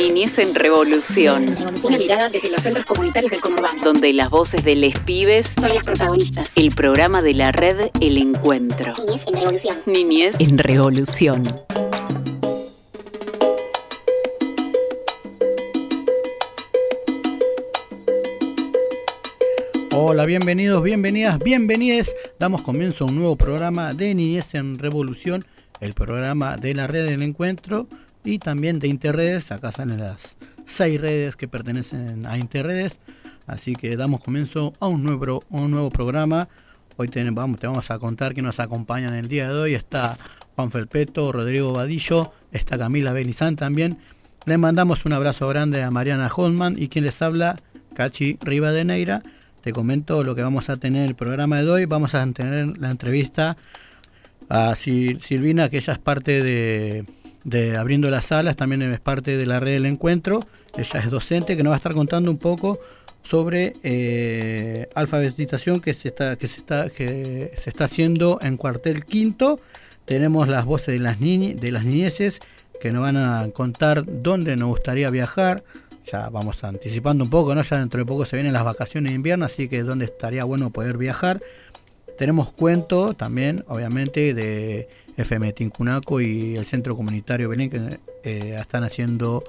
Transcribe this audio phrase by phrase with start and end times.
[0.00, 1.58] Niñez en Revolución.
[1.82, 3.82] Una mirada desde los centros comunitarios del conurbano.
[3.84, 6.56] Donde las voces de les pibes son las protagonistas.
[6.56, 8.94] El programa de la red El Encuentro.
[8.96, 9.76] Niñez en Revolución.
[9.84, 11.42] Niñez en Revolución.
[19.92, 22.16] Hola, bienvenidos, bienvenidas, bienvenides.
[22.38, 25.44] Damos comienzo a un nuevo programa de Niñez en Revolución,
[25.82, 27.86] el programa de la red del encuentro
[28.24, 29.52] y también de Interredes.
[29.52, 30.36] Acá salen las
[30.66, 32.98] seis redes que pertenecen a Interredes.
[33.46, 36.48] Así que damos comienzo a un nuevo, un nuevo programa.
[36.96, 39.74] Hoy te vamos, te vamos a contar que nos acompañan el día de hoy.
[39.74, 40.16] Está
[40.54, 43.98] Juan Felpeto, Rodrigo Vadillo, está Camila Belizán también.
[44.44, 47.56] Le mandamos un abrazo grande a Mariana Holman y quien les habla,
[47.94, 49.22] Cachi Rivadeneira.
[49.62, 51.84] Te comento lo que vamos a tener en el programa de hoy.
[51.86, 53.56] Vamos a tener la entrevista
[54.48, 57.04] a Silvina, que ella es parte de,
[57.44, 60.40] de Abriendo las Salas, también es parte de la red del encuentro.
[60.76, 62.78] Ella es docente que nos va a estar contando un poco
[63.22, 69.04] sobre eh, alfabetización que se está que se está que se está haciendo en cuartel
[69.04, 69.60] quinto.
[70.04, 72.40] Tenemos las voces de las de las niñeces
[72.80, 75.62] que nos van a contar dónde nos gustaría viajar.
[76.10, 77.62] Ya vamos anticipando un poco, ¿no?
[77.62, 80.70] Ya dentro de poco se vienen las vacaciones de invierno, así que dónde estaría bueno
[80.70, 81.40] poder viajar.
[82.18, 84.88] Tenemos cuento también, obviamente, de
[85.20, 89.44] FM Tincunaco y el Centro Comunitario Belén, que eh, están haciendo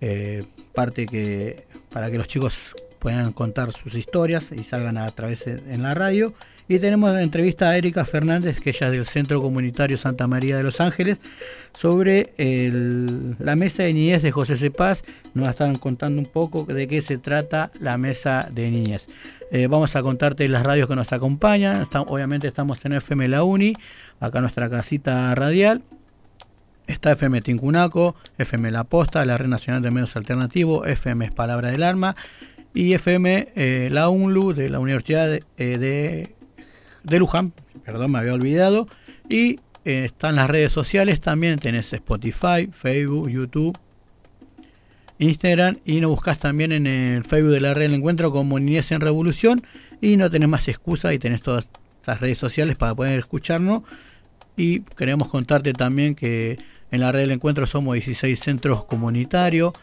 [0.00, 5.46] eh, parte que para que los chicos puedan contar sus historias y salgan a través
[5.46, 6.34] en la radio.
[6.70, 10.56] Y tenemos la entrevista a Erika Fernández, que ella es del Centro Comunitario Santa María
[10.56, 11.18] de los Ángeles,
[11.76, 12.32] sobre
[13.40, 15.02] la mesa de niñez de José Cepaz.
[15.34, 19.08] Nos están contando un poco de qué se trata la mesa de niñez.
[19.50, 21.88] Eh, vamos a contarte las radios que nos acompañan.
[22.06, 23.74] obviamente estamos en FM La Uni,
[24.20, 25.82] acá nuestra casita radial.
[26.86, 31.70] Está FM Tincunaco, FM La Posta, la Red Nacional de Medios Alternativos, FM es Palabra
[31.70, 32.14] del Arma
[32.74, 36.36] y FM eh, La UNLU de la Universidad de, eh, de,
[37.04, 37.52] Luján,
[37.84, 38.88] perdón, me había olvidado.
[39.28, 43.78] Y están las redes sociales también, tenés Spotify, Facebook, YouTube,
[45.18, 48.90] Instagram y nos buscas también en el Facebook de la red del encuentro como Niñez
[48.90, 49.62] en Revolución
[50.00, 51.68] y no tenés más excusa y tenés todas
[52.00, 53.82] estas redes sociales para poder escucharnos
[54.56, 56.58] y queremos contarte también que
[56.90, 59.74] en la red del encuentro somos 16 centros comunitarios,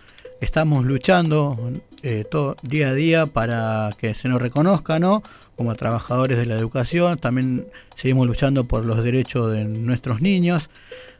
[0.41, 1.57] estamos luchando
[2.03, 5.23] eh, todo, día a día para que se nos reconozca, ¿no?
[5.55, 10.69] Como trabajadores de la educación, también seguimos luchando por los derechos de nuestros niños,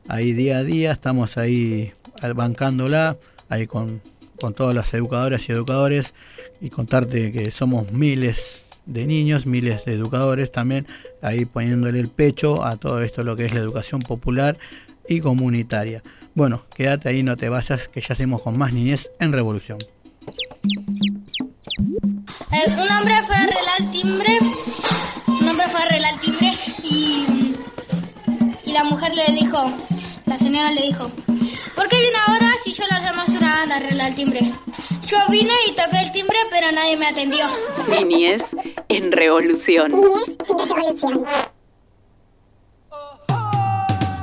[0.08, 1.94] ahí día a día estamos ahí
[2.36, 3.18] bancándola
[3.50, 4.02] ahí con,
[4.56, 6.14] todas las educadoras y educadores
[6.62, 10.86] y contarte que somos miles de niños, miles de educadores también,
[11.22, 14.58] ahí poniéndole el pecho a todo esto lo que es la educación popular
[15.08, 16.04] y comunitaria.
[16.38, 19.80] Bueno, quédate ahí, no te vayas, que ya hacemos con más niñez en Revolución.
[22.68, 24.38] un hombre fue a arreglar timbre,
[25.26, 26.52] un hombre fue a arreglar timbre
[26.84, 27.56] y,
[28.66, 29.76] y la mujer le dijo,
[30.28, 31.12] la señora le dijo,
[31.76, 34.54] ¿Por qué viene ahora si yo la llamo una a arreglar el timbre?
[35.08, 37.48] Yo vine y toqué el timbre, pero nadie me atendió.
[37.90, 38.56] Niñez
[38.90, 39.92] en revolución.
[39.92, 41.26] Niñez en revolución.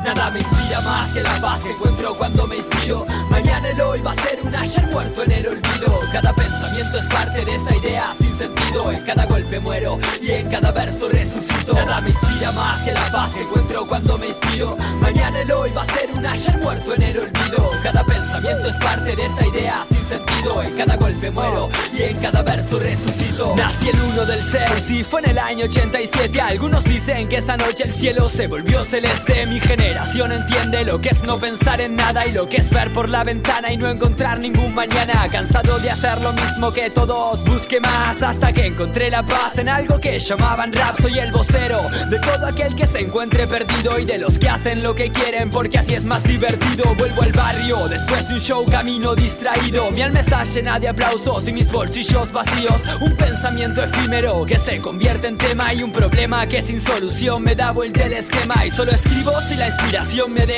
[0.04, 3.06] Nada me inspira más que la paz que encuentro cuando me inspiro.
[3.30, 6.00] Mañana el hoy va a ser un ayer muerto en el olvido.
[6.12, 8.92] Cada pensamiento es parte de esta idea sin sentido.
[8.92, 11.74] En cada golpe muero y en cada verso resucito.
[11.74, 14.76] Nada me inspira más que la paz que encuentro cuando me inspiro.
[15.00, 17.70] Mañana el hoy va a ser un ayer muerto en el olvido.
[17.82, 20.62] Cada pensamiento es parte de esta idea sin sentido.
[20.62, 23.54] En cada golpe muero y en cada verso resucito.
[23.56, 26.40] Nací el 1 del 6 y fue en el año 87.
[26.40, 29.46] Algunos dicen que esa noche el cielo se volvió celeste.
[29.46, 30.32] Mi generación generación
[30.64, 33.22] entiende lo que es no pensar en nada y lo que es ver por la
[33.22, 35.28] ventana y no encontrar ningún mañana.
[35.30, 39.69] Cansado de hacer lo mismo que todos, busqué más hasta que encontré la paz en
[39.69, 40.98] algo que llamaban rap.
[41.00, 44.82] Soy el vocero de todo aquel que se encuentre perdido y de los que hacen
[44.82, 46.94] lo que quieren porque así es más divertido.
[46.96, 49.90] Vuelvo al barrio después de un show camino distraído.
[49.90, 52.81] Mi alma está llena de aplausos y mis bolsillos vacíos.
[53.00, 57.55] Un pensamiento efímero que se convierte en tema y un problema que sin solución me
[57.55, 60.53] da vuelta el esquema y solo escribo si la inspiración me deja.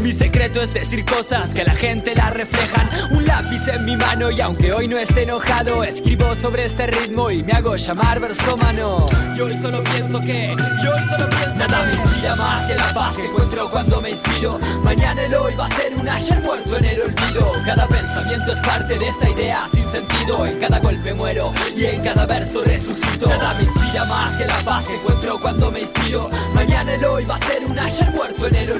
[0.00, 2.90] Mi secreto es decir cosas que a la gente la reflejan.
[3.12, 7.30] Un lápiz en mi mano y aunque hoy no esté enojado, escribo sobre este ritmo
[7.30, 9.06] y me hago llamar versómano.
[9.36, 12.94] Yo hoy solo pienso que, yo hoy solo pienso Nada me inspira más que la
[12.94, 14.58] paz que encuentro cuando me inspiro.
[14.82, 17.52] Mañana el hoy va a ser un ayer muerto en el olvido.
[17.64, 20.46] Cada pensamiento es parte de esta idea sin sentido.
[20.46, 23.28] En cada golpe muero y en cada verso resucito.
[23.28, 26.30] Nada me inspira más que la paz que encuentro cuando me inspiro.
[26.54, 28.79] Mañana el hoy va a ser un ayer muerto en el olvido.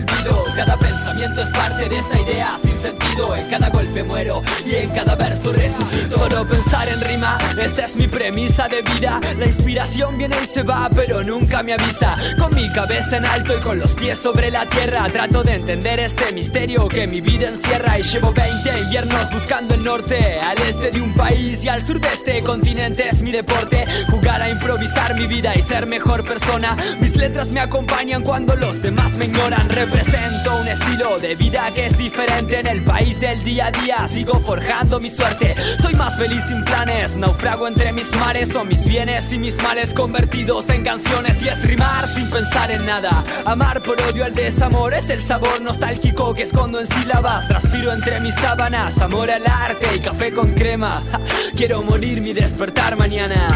[0.57, 2.70] Cada pensamiento es parte de esta idea
[3.11, 6.17] En cada golpe muero y en cada verso resucito.
[6.17, 9.21] Solo pensar en rima, esa es mi premisa de vida.
[9.37, 12.17] La inspiración viene y se va, pero nunca me avisa.
[12.39, 15.99] Con mi cabeza en alto y con los pies sobre la tierra, trato de entender
[15.99, 17.99] este misterio que mi vida encierra.
[17.99, 22.01] Y llevo 20 inviernos buscando el norte, al este de un país y al sur
[22.01, 23.87] de este continente es mi deporte.
[24.09, 26.77] Jugar a improvisar mi vida y ser mejor persona.
[27.01, 29.69] Mis letras me acompañan cuando los demás me ignoran.
[29.69, 34.09] Represento un estilo de vida que es diferente en el país del día a día.
[34.09, 35.55] Sigo forjando mi suerte.
[35.81, 37.17] Soy más feliz sin planes.
[37.17, 38.51] Naufrago entre mis mares.
[38.51, 41.41] Son mis bienes y mis males convertidos en canciones.
[41.43, 43.25] Y es rimar sin pensar en nada.
[43.47, 47.49] Amar por odio al desamor es el sabor nostálgico que escondo en sílabas.
[47.49, 49.01] Transpiro entre mis sábanas.
[49.01, 51.03] Amor al arte y café con crema.
[51.57, 53.49] Quiero morir mi despertar mañana.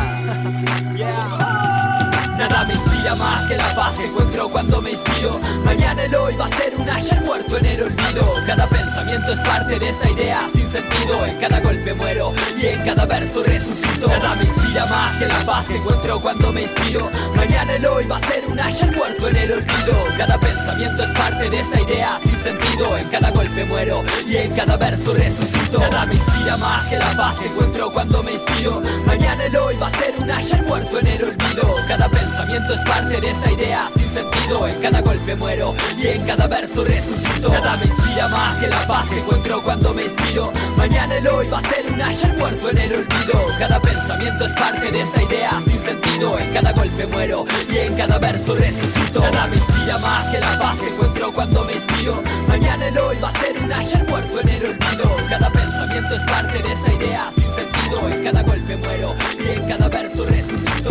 [2.38, 5.38] Nada me inspira más que la paz que encuentro cuando me inspiro.
[5.64, 8.34] Mañana el hoy va a ser un ayer muerto en el olvido.
[8.44, 11.24] Cada pensamiento es parte de esta idea sin sentido.
[11.26, 14.08] En cada golpe muero y en cada verso resucito.
[14.08, 17.08] Nada me inspira más que la paz que encuentro cuando me inspiro.
[17.36, 20.04] Mañana el hoy va a ser un ayer muerto en el olvido.
[20.16, 22.98] Cada pensamiento es parte de esta idea sin sentido.
[22.98, 25.78] En cada golpe muero y en cada verso resucito.
[25.78, 28.82] Nada me inspira más que la paz que encuentro cuando me inspiro.
[29.06, 31.74] Mañana el hoy va a ser un ayer muerto en el olvido.
[32.74, 34.66] Es parte de esta idea sin sentido.
[34.66, 37.48] En cada golpe muero y en cada verso resucito.
[37.48, 40.52] Nada me inspira más que la paz que encuentro cuando me inspiro.
[40.76, 43.46] Mañana el hoy va a ser un ayer muerto en el olvido.
[43.58, 46.38] Cada pensamiento es parte de esta idea sin sentido.
[46.38, 49.20] En cada golpe muero y en cada verso resucito.
[49.20, 52.22] Nada me inspira más que la paz que encuentro cuando me inspiro.
[52.48, 55.16] Mañana el hoy va a ser un ayer muerto en el olvido.
[55.28, 58.08] Cada pensamiento es parte de esta idea sin sentido.
[58.08, 60.90] En cada golpe muero y en cada verso resucito.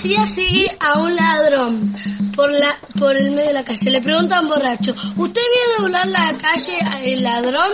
[0.00, 1.94] Policía sigue a un ladrón
[2.34, 3.90] por la por el medio de la calle.
[3.90, 7.72] Le pregunta a un borracho, ¿usted vio doblar la calle al ladrón?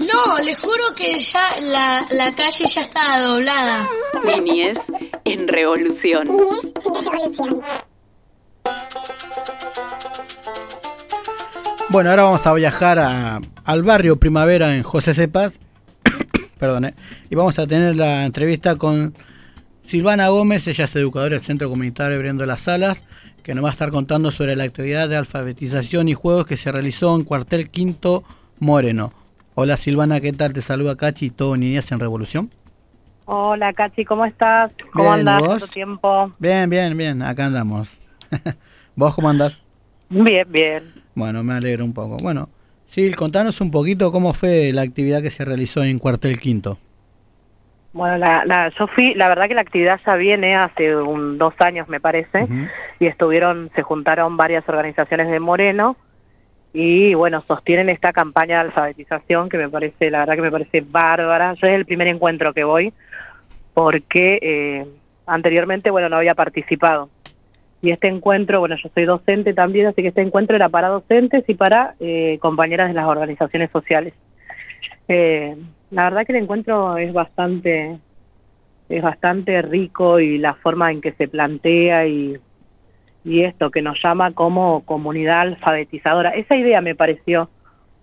[0.00, 3.88] No, le juro que ya la, la calle ya estaba doblada.
[4.24, 4.78] Niñez
[5.24, 6.28] en revolución.
[6.28, 7.62] Niñez en revolución.
[11.90, 15.54] Bueno, ahora vamos a viajar a- al barrio Primavera en José Cepas.
[16.58, 16.94] Perdón, ¿eh?
[17.30, 19.14] Y vamos a tener la entrevista con
[19.90, 23.08] Silvana Gómez, ella es educadora del Centro Comunitario Abriendo las Salas,
[23.42, 26.70] que nos va a estar contando sobre la actividad de alfabetización y juegos que se
[26.70, 28.22] realizó en Cuartel Quinto
[28.60, 29.12] Moreno.
[29.56, 30.52] Hola Silvana, ¿qué tal?
[30.52, 32.54] Te saluda Cachi y todo Niñez en Revolución.
[33.24, 34.70] Hola, Cachi, ¿cómo estás?
[34.92, 35.42] ¿Cómo Bien, andás?
[35.42, 36.32] ¿Cuánto tiempo?
[36.38, 37.98] Bien, bien, bien, acá andamos.
[38.94, 39.60] ¿Vos cómo andás?
[40.08, 40.84] Bien, bien.
[41.16, 42.16] Bueno, me alegro un poco.
[42.18, 42.48] Bueno,
[42.86, 46.78] Sil, contanos un poquito cómo fue la actividad que se realizó en Cuartel Quinto.
[47.92, 51.54] Bueno, la, la, yo fui, la verdad que la actividad ya viene hace un, dos
[51.58, 52.46] años, me parece,
[53.00, 55.96] y estuvieron, se juntaron varias organizaciones de Moreno,
[56.72, 60.82] y bueno, sostienen esta campaña de alfabetización que me parece, la verdad que me parece
[60.82, 61.54] bárbara.
[61.54, 62.92] Yo es el primer encuentro que voy,
[63.74, 64.86] porque eh,
[65.26, 67.10] anteriormente, bueno, no había participado.
[67.82, 71.44] Y este encuentro, bueno, yo soy docente también, así que este encuentro era para docentes
[71.48, 74.14] y para eh, compañeras de las organizaciones sociales.
[75.08, 75.56] Eh,
[75.90, 77.98] la verdad que el encuentro es bastante,
[78.88, 82.38] es bastante rico y la forma en que se plantea y,
[83.24, 86.30] y esto que nos llama como comunidad alfabetizadora.
[86.30, 87.50] Esa idea me pareció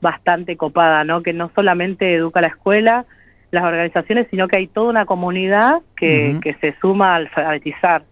[0.01, 1.23] bastante copada, ¿no?
[1.23, 3.05] Que no solamente educa la escuela,
[3.51, 8.03] las organizaciones, sino que hay toda una comunidad que, que se suma a alfabetizar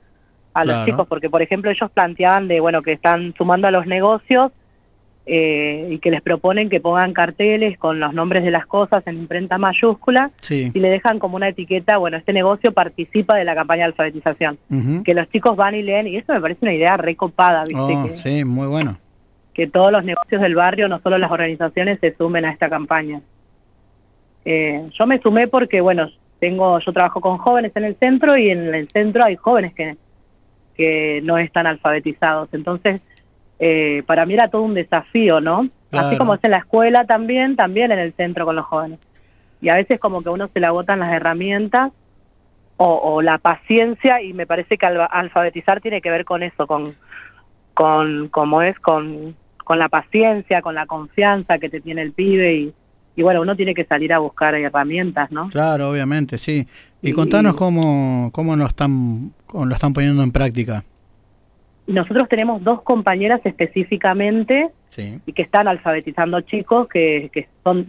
[0.54, 0.78] a Claro.
[0.80, 4.54] los chicos, porque por ejemplo ellos planteaban de, bueno, que están sumando a los negocios
[5.28, 9.18] eh, y que les proponen que pongan carteles con los nombres de las cosas en
[9.18, 10.70] imprenta mayúscula Sí.
[10.74, 14.58] y le dejan como una etiqueta, bueno, este negocio participa de la campaña de alfabetización.
[15.04, 17.82] Que los chicos van y leen, y eso me parece una idea recopada, ¿viste?
[17.82, 19.00] Oh, que, sí, muy bueno.
[19.54, 23.22] que todos los negocios del barrio, no solo las organizaciones, se sumen a esta campaña.
[24.44, 28.50] Eh, yo me sumé porque, bueno, tengo, yo trabajo con jóvenes en el centro y
[28.52, 29.96] en el centro hay jóvenes que,
[30.76, 32.50] que no están alfabetizados.
[32.54, 33.02] Entonces,
[33.60, 35.64] eh, para mí era todo un desafío, ¿no?
[35.92, 36.08] Claro.
[36.08, 39.00] Así como es en la escuela también, también en el centro con los jóvenes.
[39.62, 41.92] Y a veces como que a uno se le agotan las herramientas
[42.78, 46.94] o, o la paciencia y me parece que alfabetizar tiene que ver con eso, con,
[47.74, 52.54] con como es con, con la paciencia, con la confianza que te tiene el pibe
[52.56, 52.74] y,
[53.16, 55.48] y bueno, uno tiene que salir a buscar herramientas, ¿no?
[55.48, 56.68] Claro, obviamente, sí.
[57.02, 60.84] Y Y- contanos cómo, cómo lo están, cómo lo están poniendo en práctica.
[61.88, 65.20] Nosotros tenemos dos compañeras específicamente Sí.
[65.26, 67.86] y que están alfabetizando chicos que, que son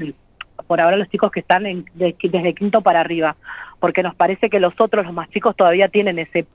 [0.67, 3.37] por ahora los chicos que están en- de- desde quinto para arriba,
[3.79, 6.47] porque nos parece que los otros, los más chicos, todavía tienen ese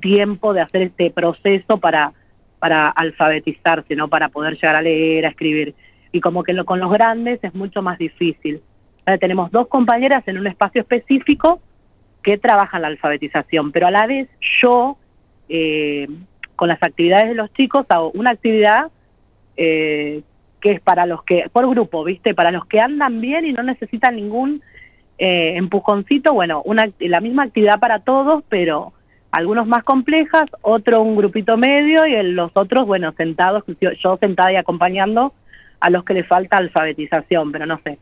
[0.00, 2.12] tiempo de hacer este proceso para,
[2.58, 4.08] para alfabetizarse, ¿no?
[4.08, 5.74] Para poder llegar a leer, a escribir.
[6.12, 8.62] Y como que lo- con los grandes es mucho más difícil.
[9.04, 11.60] Ahora tenemos dos compañeras en un espacio específico
[12.22, 14.28] que trabajan la alfabetización, pero a la vez
[14.60, 14.96] yo,
[15.50, 16.08] eh,
[16.58, 18.90] con las actividades de los chicos, hago una actividad
[19.56, 20.22] eh,
[20.60, 22.34] que es para los que, por grupo, ¿viste?
[22.34, 24.60] Para los que andan bien y no necesitan ningún
[25.18, 28.92] eh, empujoncito, bueno, una, la misma actividad para todos, pero
[29.30, 34.52] algunos más complejas, otro un grupito medio y los otros, bueno, sentados, yo, yo sentada
[34.52, 35.34] y acompañando
[35.78, 37.98] a los que les falta alfabetización, pero no sé,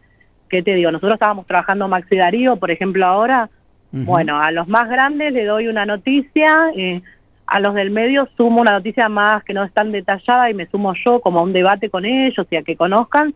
[0.48, 0.90] ¿qué te digo?
[0.90, 3.50] Nosotros estábamos trabajando Maxi Darío, por ejemplo, ahora,
[3.92, 7.02] bueno, a los más grandes le doy una noticia, eh,
[7.46, 10.66] a los del medio sumo una noticia más que no es tan detallada y me
[10.66, 13.34] sumo yo como a un debate con ellos y a que conozcan.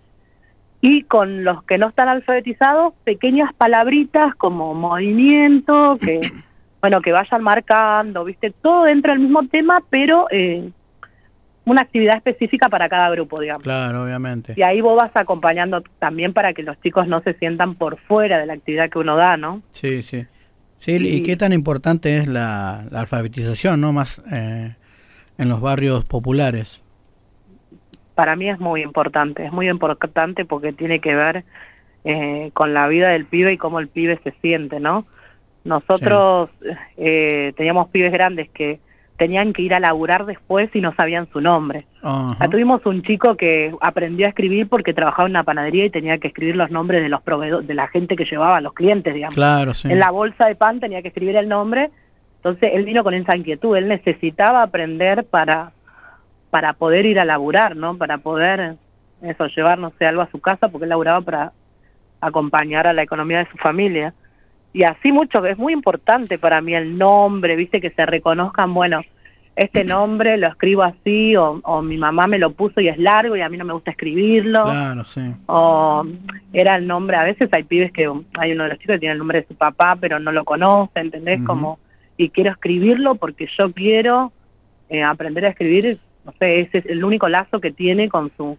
[0.82, 6.20] Y con los que no están alfabetizados, pequeñas palabritas como movimiento, que
[6.80, 10.70] bueno, que vayan marcando, viste, todo dentro del mismo tema, pero eh,
[11.64, 13.62] una actividad específica para cada grupo, digamos.
[13.62, 14.54] Claro, obviamente.
[14.56, 18.38] Y ahí vos vas acompañando también para que los chicos no se sientan por fuera
[18.38, 19.62] de la actividad que uno da, ¿no?
[19.72, 20.26] Sí, sí.
[20.80, 23.92] Sí, y Y- qué tan importante es la, la alfabetización, ¿no?
[23.92, 24.74] Más eh,
[25.38, 26.82] en los barrios populares.
[28.14, 31.44] para mí es muy importante, es muy importante porque tiene que ver
[32.04, 35.06] eh, con la vida del pibe y cómo el pibe se siente, ¿no?
[35.64, 36.50] Nosotros
[36.98, 38.80] eh, teníamos pibes grandes que
[39.20, 41.84] tenían que ir a laburar después y no sabían su nombre.
[42.02, 46.16] Ah, tuvimos un chico que aprendió a escribir porque trabajaba en una panadería y tenía
[46.16, 49.12] que escribir los nombres de los proveedores, de la gente que llevaba a los clientes,
[49.12, 49.34] digamos.
[49.34, 49.92] Claro, sí.
[49.92, 51.90] En la bolsa de pan tenía que escribir el nombre.
[52.36, 55.72] Entonces él vino con esa inquietud, él necesitaba aprender para,
[56.48, 57.98] para poder ir a laburar, ¿no?
[57.98, 58.76] Para poder,
[59.20, 61.52] eso, llevar, no sé, algo a su casa, porque él laburaba para
[62.22, 64.14] acompañar a la economía de su familia.
[64.72, 69.02] Y así mucho, es muy importante para mí el nombre, viste, que se reconozcan, bueno,
[69.56, 73.36] este nombre lo escribo así, o, o mi mamá me lo puso y es largo
[73.36, 75.20] y a mí no me gusta escribirlo Claro, sí.
[75.46, 76.06] o
[76.52, 79.12] era el nombre, a veces hay pibes que hay uno de los chicos que tiene
[79.12, 81.38] el nombre de su papá, pero no lo conoce, ¿entendés?
[81.40, 81.46] Ujú.
[81.46, 81.78] Como,
[82.16, 84.32] y quiero escribirlo porque yo quiero
[84.88, 88.56] eh, aprender a escribir, no sé, ese es el único lazo que tiene con su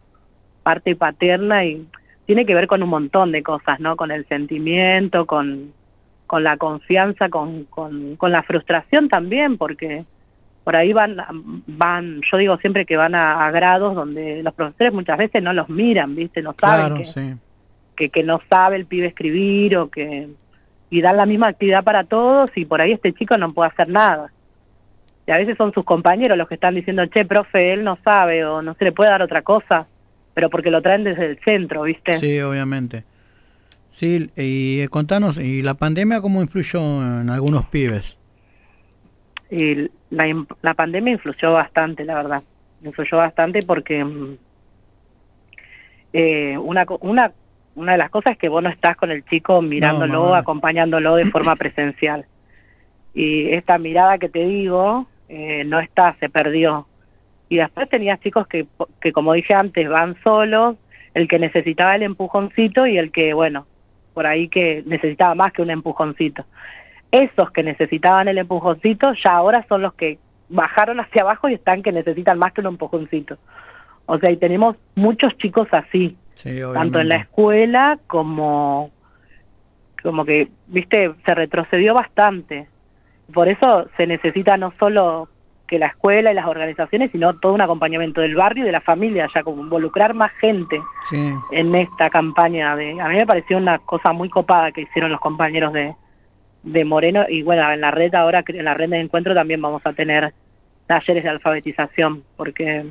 [0.61, 1.87] parte paterna y
[2.25, 3.95] tiene que ver con un montón de cosas, ¿no?
[3.95, 5.73] Con el sentimiento, con,
[6.31, 10.05] con la confianza, con, con, con la frustración también, porque
[10.63, 11.17] por ahí van,
[11.67, 15.51] van, yo digo siempre que van a, a grados donde los profesores muchas veces no
[15.51, 16.41] los miran, ¿viste?
[16.41, 17.33] No saben Claro, que, sí.
[17.97, 20.29] que, que no sabe el pibe escribir o que...
[20.89, 23.89] Y dan la misma actividad para todos y por ahí este chico no puede hacer
[23.89, 24.31] nada.
[25.27, 28.45] Y a veces son sus compañeros los que están diciendo, che, profe, él no sabe
[28.45, 29.85] o no se le puede dar otra cosa,
[30.33, 32.13] pero porque lo traen desde el centro, ¿viste?
[32.13, 33.03] Sí, obviamente.
[33.91, 38.17] Sí, y eh, contanos, ¿y la pandemia cómo influyó en algunos pibes?
[39.49, 42.43] Y la, pandemia influyó bastante, la verdad.
[42.83, 44.37] Influyó bastante porque mm,
[46.13, 47.33] eh, una, una,
[47.75, 50.37] una de las cosas es que vos no estás con el chico mirándolo, mamá.
[50.37, 52.25] acompañándolo de forma presencial.
[53.13, 56.87] Y esta mirada que te digo, eh, no está, se perdió.
[57.49, 58.67] Y después tenías chicos que,
[59.01, 60.77] que, como dije antes, van solos,
[61.13, 63.67] el que necesitaba el empujoncito y el que, bueno,
[64.13, 66.45] por ahí que necesitaba más que un empujoncito
[67.11, 70.17] esos que necesitaban el empujoncito ya ahora son los que
[70.49, 73.37] bajaron hacia abajo y están que necesitan más que un empujoncito.
[74.05, 78.91] O sea, y tenemos muchos chicos así, Sí, tanto en la escuela como
[80.01, 82.67] como que, viste, se retrocedió bastante.
[83.31, 85.29] Por eso se necesita no solo
[85.71, 88.81] que la escuela y las organizaciones, sino todo un acompañamiento del barrio y de la
[88.81, 93.55] familia, ya como involucrar más gente Sí, en esta campaña de a mí me pareció
[93.57, 95.95] una cosa muy copada que hicieron los compañeros de,
[96.63, 99.81] de Moreno y bueno en la red ahora en la red de encuentro también vamos
[99.85, 100.33] a tener
[100.87, 102.87] talleres de alfabetización porque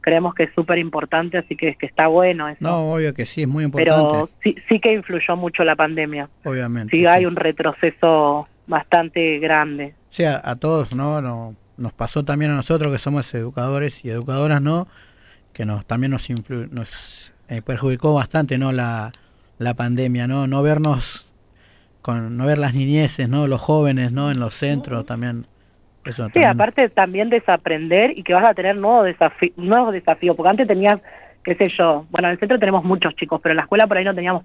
[0.00, 3.42] creemos que es súper importante así que, que está bueno eso no, obvio que sí,
[3.42, 3.92] es muy importante.
[4.10, 6.90] pero sí, sí que influyó mucho la pandemia obviamente.
[6.96, 7.06] sí sí.
[7.06, 11.20] hay un retroceso bastante grande O sea, a todos, ¿no?
[11.20, 14.86] No- Nos pasó también a nosotros que somos educadores y educadoras, ¿no?
[15.52, 18.72] Que nos también nos, influ- nos eh, perjudicó bastante, ¿no?
[18.72, 19.12] La,
[19.58, 20.46] la pandemia, ¿no?
[20.46, 21.26] No vernos,
[22.02, 23.46] con, no ver las niñeces, ¿no?
[23.46, 24.30] Los jóvenes, ¿no?
[24.30, 25.46] En los centros también.
[26.04, 30.34] Eso Sí, también- aparte también desaprender y que vas a tener nuevos, desafi- nuevos desafíos,
[30.36, 31.00] porque antes tenías,
[31.42, 33.96] qué sé yo, bueno, en el centro tenemos muchos chicos, pero en la escuela por
[33.98, 34.42] ahí no teníamos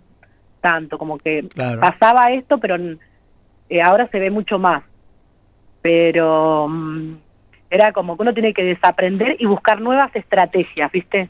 [0.61, 1.81] tanto, como que Claro.
[1.81, 2.75] pasaba esto, pero
[3.69, 4.83] eh, ahora se ve mucho más.
[5.81, 7.13] Pero mm,
[7.73, 11.29] era como que uno tiene que desaprender y buscar nuevas estrategias, ¿viste?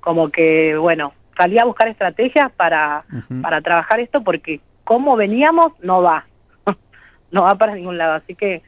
[0.00, 3.04] Como que, bueno, salía a buscar estrategias para,
[3.42, 6.26] para trabajar esto porque como veníamos no va,
[7.30, 8.62] no va para ningún lado, así que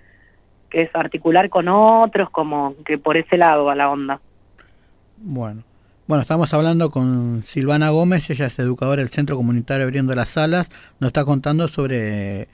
[0.69, 4.21] que es articular con otros, como que por ese lado va la onda.
[5.17, 5.63] Bueno.
[6.07, 10.71] Bueno, estamos hablando con Silvana Gómez, ella es educadora del Centro Comunitario Abriendo las Salas,
[11.01, 12.49] nos está contando sobre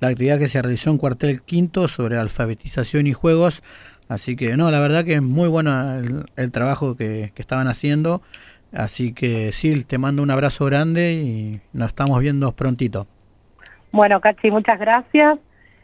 [0.00, 3.62] la actividad que se realizó en Cuartel Quinto sobre alfabetización y juegos,
[4.08, 7.68] así que no, la verdad que es muy bueno el, el trabajo que, que estaban
[7.68, 8.22] haciendo,
[8.72, 13.06] así que Sil, te mando un abrazo grande y nos estamos viendo prontito.
[13.92, 15.38] Bueno, Cachi, muchas gracias,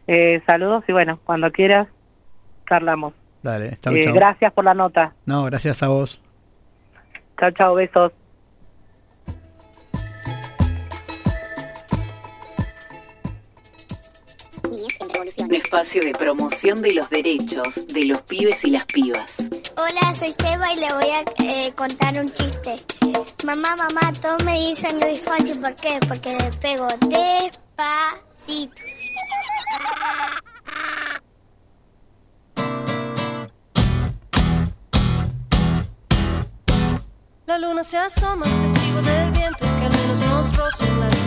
[0.07, 1.89] eh, saludos y bueno, cuando quieras
[2.69, 3.15] charlamos.
[3.43, 4.15] Dale, chau, Eh, chau.
[4.15, 5.15] gracias por la nota.
[5.27, 6.21] No, gracias a vos.
[7.41, 8.13] Chao, chao, besos.
[15.73, 19.39] Espacio de promoción de los derechos de los pibes y las pibas.
[19.79, 22.75] Hola, soy Seba y le voy a eh, contar un chiste.
[23.47, 25.99] Mamá, mamá, todos me dicen Luis Fonsi, ¿por qué?
[26.07, 28.83] Porque le pego despacito.
[37.47, 41.22] La luna se asoma, es testigo del viento que al menos nos roza en las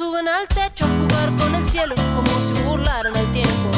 [0.00, 3.70] suben al techo a jugar con el cielo como si burlaran al tiempo.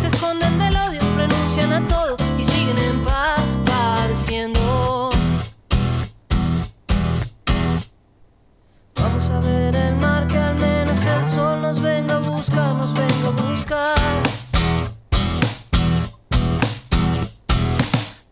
[0.00, 5.10] Se esconden del odio, renuncian a todo y siguen en paz padeciendo.
[8.94, 12.94] Vamos a ver el mar que al menos el sol nos venga a buscar, nos
[12.94, 13.94] venga a buscar.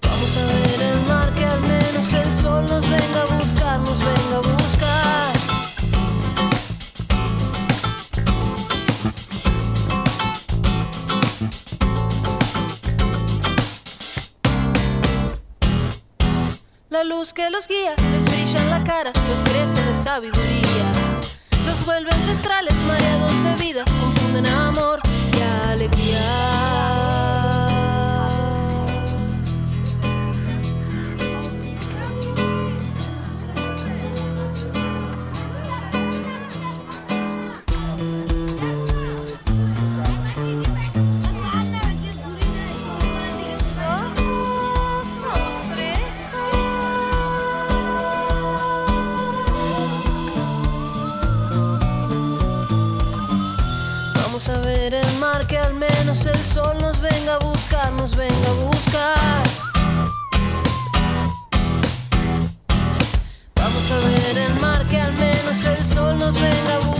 [0.08, 3.98] Vamos a ver el mar que al menos el sol nos venga a buscar, nos
[3.98, 4.49] venga a buscar.
[17.20, 20.92] Luz que los guía les brilla en la cara, los crece de sabiduría.
[21.66, 25.00] Los vuelve ancestrales, mareados de vida, confunden amor
[25.36, 26.69] y alegría.
[55.38, 59.42] Que al menos el sol nos venga a buscar, nos venga a buscar.
[63.54, 66.99] Vamos a ver el mar que al menos el sol nos venga a buscar,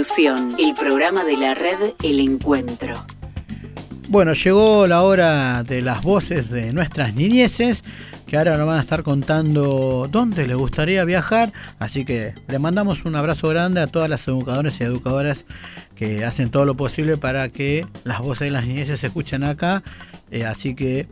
[0.00, 3.04] el programa de la red El Encuentro.
[4.08, 7.82] Bueno, llegó la hora de las voces de nuestras niñeces,
[8.24, 11.52] que ahora nos van a estar contando dónde les gustaría viajar.
[11.80, 15.46] Así que le mandamos un abrazo grande a todas las educadoras y educadoras
[15.96, 19.82] que hacen todo lo posible para que las voces de las niñeces se escuchen acá.
[20.30, 21.08] Eh, así que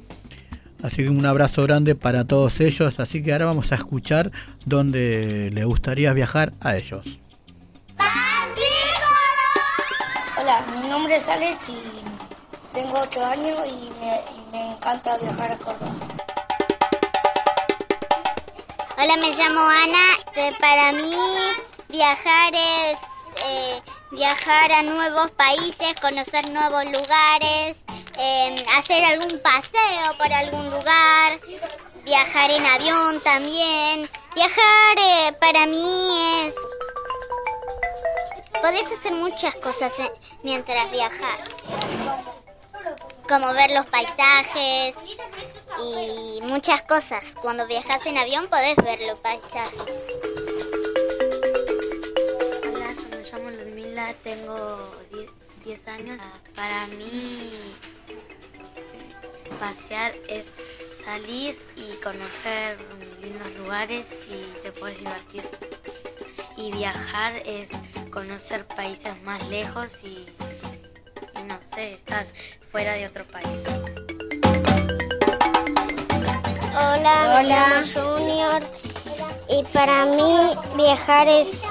[0.82, 3.00] Así que un abrazo grande para todos ellos.
[3.00, 4.30] Así que ahora vamos a escuchar
[4.64, 7.25] dónde le gustaría viajar a ellos.
[10.96, 11.82] Nombre es Alex y
[12.72, 15.92] tengo 8 años y me, y me encanta viajar a Córdoba.
[18.96, 20.56] Hola, me llamo Ana.
[20.58, 21.14] Para mí
[21.88, 22.96] viajar es
[23.44, 27.76] eh, viajar a nuevos países, conocer nuevos lugares,
[28.18, 31.38] eh, hacer algún paseo por algún lugar,
[32.06, 34.08] viajar en avión también.
[34.34, 36.54] Viajar eh, para mí es...
[38.62, 41.40] Podés hacer muchas cosas eh, mientras viajas.
[43.28, 44.94] Como ver los paisajes
[45.82, 47.34] y muchas cosas.
[47.40, 50.06] Cuando viajas en avión podés ver los paisajes.
[54.22, 54.90] tengo
[55.64, 56.16] 10 años.
[56.54, 57.50] Para mí,
[59.58, 60.46] pasear es
[61.04, 62.76] salir y conocer
[63.20, 65.42] lindos lugares y te puedes divertir.
[66.56, 67.70] Y viajar es
[68.16, 70.26] conocer países más lejos y,
[71.38, 72.28] y no sé, estás
[72.72, 73.64] fuera de otro país.
[76.72, 78.62] Hola, me llamo Junior
[79.50, 81.62] y para mí viajar es,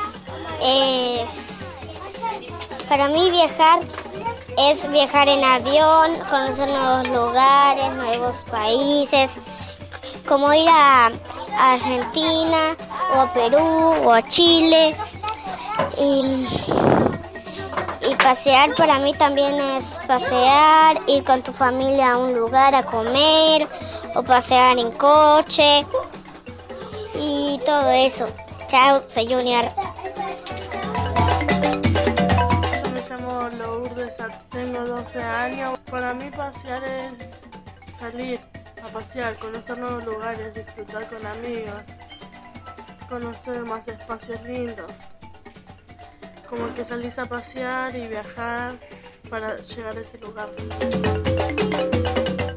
[0.61, 1.63] es
[2.89, 3.79] para mí viajar
[4.69, 9.37] es viajar en avión, conocer nuevos lugares, nuevos países,
[10.27, 11.09] como ir a
[11.57, 12.77] Argentina
[13.15, 14.95] o a Perú o a Chile.
[15.97, 16.47] Y,
[18.09, 22.83] y pasear para mí también es pasear, ir con tu familia a un lugar a
[22.83, 23.67] comer
[24.15, 25.85] o pasear en coche
[27.15, 28.27] y todo eso.
[28.67, 29.65] Chao, soy Junior.
[32.83, 34.17] Yo me llamo Lourdes,
[34.49, 35.79] tengo 12 años.
[35.89, 37.13] Para mí pasear es
[37.99, 38.39] salir
[38.83, 41.81] a pasear, conocer nuevos lugares, disfrutar con amigos,
[43.09, 44.91] conocer más espacios lindos.
[46.49, 48.73] Como que salís a pasear y viajar
[49.29, 50.49] para llegar a ese lugar.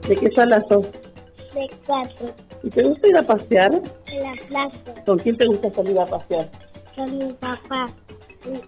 [0.08, 0.86] ¿De qué sala sos?
[1.54, 3.72] De cuatro, ¿Y te gusta ir a pasear?
[4.06, 6.48] en la plaza, ¿Con quién te gusta salir a pasear?
[6.94, 7.86] con mi papá.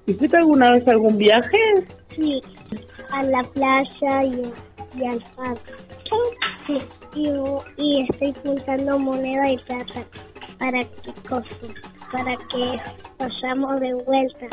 [0.06, 1.58] ¿Y fuiste alguna vez algún viaje?
[2.14, 2.40] Sí,
[3.12, 4.42] a la playa y,
[4.98, 5.72] y al parque.
[6.66, 6.78] Sí,
[7.14, 7.28] y,
[7.76, 10.04] y estoy juntando moneda y plata.
[10.58, 11.44] ¿Para qué cosa?
[12.12, 12.76] Para que
[13.18, 14.46] vayamos de vuelta.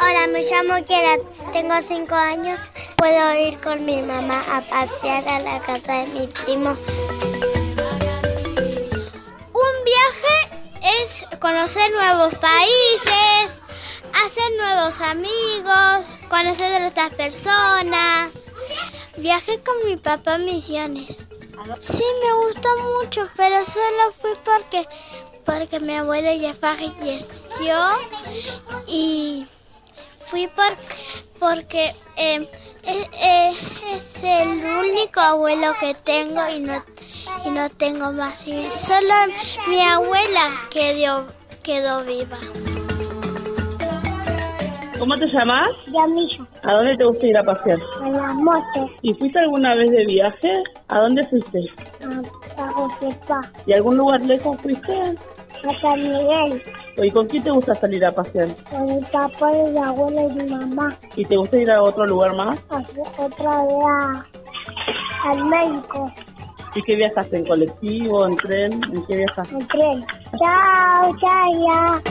[0.00, 1.16] Hola, me llamo Kiera,
[1.52, 2.58] tengo cinco años.
[2.96, 6.70] Puedo ir con mi mamá a pasear a la casa de mi primo.
[9.52, 10.36] Un viaje
[11.02, 13.60] es conocer nuevos países,
[14.24, 18.30] hacer nuevos amigos, conocer a otras personas.
[19.18, 21.21] Viajé con mi papá a Misiones.
[21.80, 22.68] Sí, me gustó
[23.00, 24.88] mucho, pero solo fui porque,
[25.44, 27.76] porque mi abuelo ya falleció
[28.86, 29.46] y
[30.26, 30.76] fui por,
[31.38, 32.48] porque eh,
[32.84, 33.52] eh, eh,
[33.92, 36.82] es el único abuelo que tengo y no,
[37.44, 38.46] y no tengo más.
[38.46, 39.14] Y solo
[39.68, 41.26] mi abuela quedó,
[41.62, 42.38] quedó viva.
[44.98, 45.68] ¿Cómo te llamas?
[46.64, 47.78] ¿A dónde te gusta ir a pasear?
[48.04, 50.52] en la moto, ¿Y fuiste alguna vez de viaje?
[50.88, 51.58] ¿A dónde fuiste?
[52.56, 54.92] a Josepa, ¿Y a algún lugar lejos fuiste?
[55.00, 56.62] a San Miguel,
[56.98, 58.48] ¿Y con quién te gusta salir a pasear?
[58.70, 60.94] con mi papá y mi abuela y mi mamá.
[61.16, 62.58] ¿Y te gusta ir a otro lugar más?
[62.70, 62.82] A-
[63.22, 64.26] Otra vez a-
[65.30, 66.12] al médico,
[66.74, 67.30] ¿Y qué viajas?
[67.34, 68.26] ¿En colectivo?
[68.26, 68.72] ¿En tren?
[68.94, 69.52] ¿En qué viajas?
[69.52, 70.06] en tren.
[70.40, 72.02] Chao, chao, ya.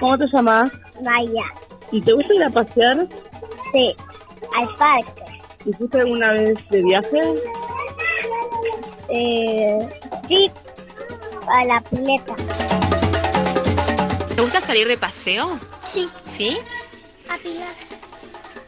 [0.00, 0.70] ¿Cómo te llamas?
[1.04, 1.44] Vaya,
[1.92, 3.06] ¿Y te gusta ir a pasear?
[3.72, 3.94] sí,
[4.60, 5.22] al parque.
[5.64, 7.20] ¿Y fuiste alguna vez de viaje?
[9.10, 9.88] Eh,
[10.28, 10.50] sí,
[11.50, 12.34] a la pileta.
[14.34, 15.58] ¿Te gusta salir de paseo?
[15.84, 16.58] Sí, ¿Sí?
[17.28, 17.74] a Pilar.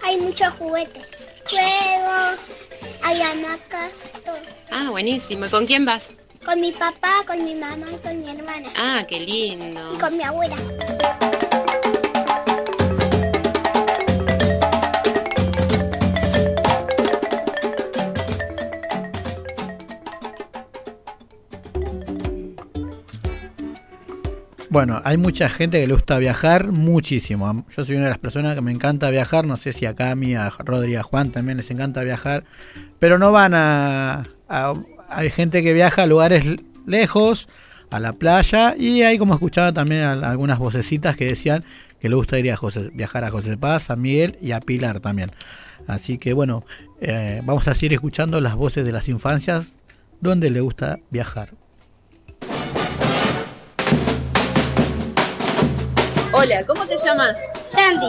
[0.02, 1.11] Hay muchos juguetes.
[1.48, 2.44] Juegos,
[3.04, 4.37] hay hamacas, todo.
[4.70, 5.46] Ah, buenísimo.
[5.46, 6.11] ¿Y con quién vas?
[6.44, 8.68] Con mi papá, con mi mamá y con mi hermana.
[8.76, 9.80] Ah, qué lindo.
[9.94, 10.56] Y con mi abuela.
[24.70, 27.66] Bueno, hay mucha gente que le gusta viajar muchísimo.
[27.76, 29.44] Yo soy una de las personas que me encanta viajar.
[29.44, 32.44] No sé si a Cami, a Rodri, a Juan también les encanta viajar.
[33.00, 34.22] Pero no van a,
[35.09, 36.44] Hay gente que viaja a lugares
[36.87, 37.48] lejos,
[37.90, 38.76] a la playa.
[38.78, 41.64] Y hay como escuchaba también algunas vocecitas que decían
[41.98, 45.00] que le gusta ir a José, viajar a José Paz, a Miguel y a Pilar
[45.00, 45.33] también.
[45.88, 46.62] Así que bueno,
[47.00, 49.66] eh, vamos a seguir escuchando las voces de las infancias
[50.20, 51.59] donde le gusta viajar.
[56.40, 57.38] Hola, ¿cómo te llamas?
[57.74, 58.07] Sandy,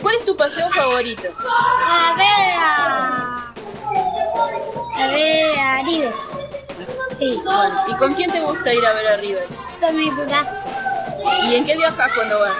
[0.00, 1.22] ¿Cuál es tu paseo favorito?
[1.84, 3.52] a ver a...
[5.02, 6.12] A ver a River.
[7.18, 9.46] Sí, Bueno, ¿y con quién te gusta ir a ver a River?
[9.80, 10.46] con mi papá.
[11.48, 12.56] ¿Y en qué viajas cuando vas?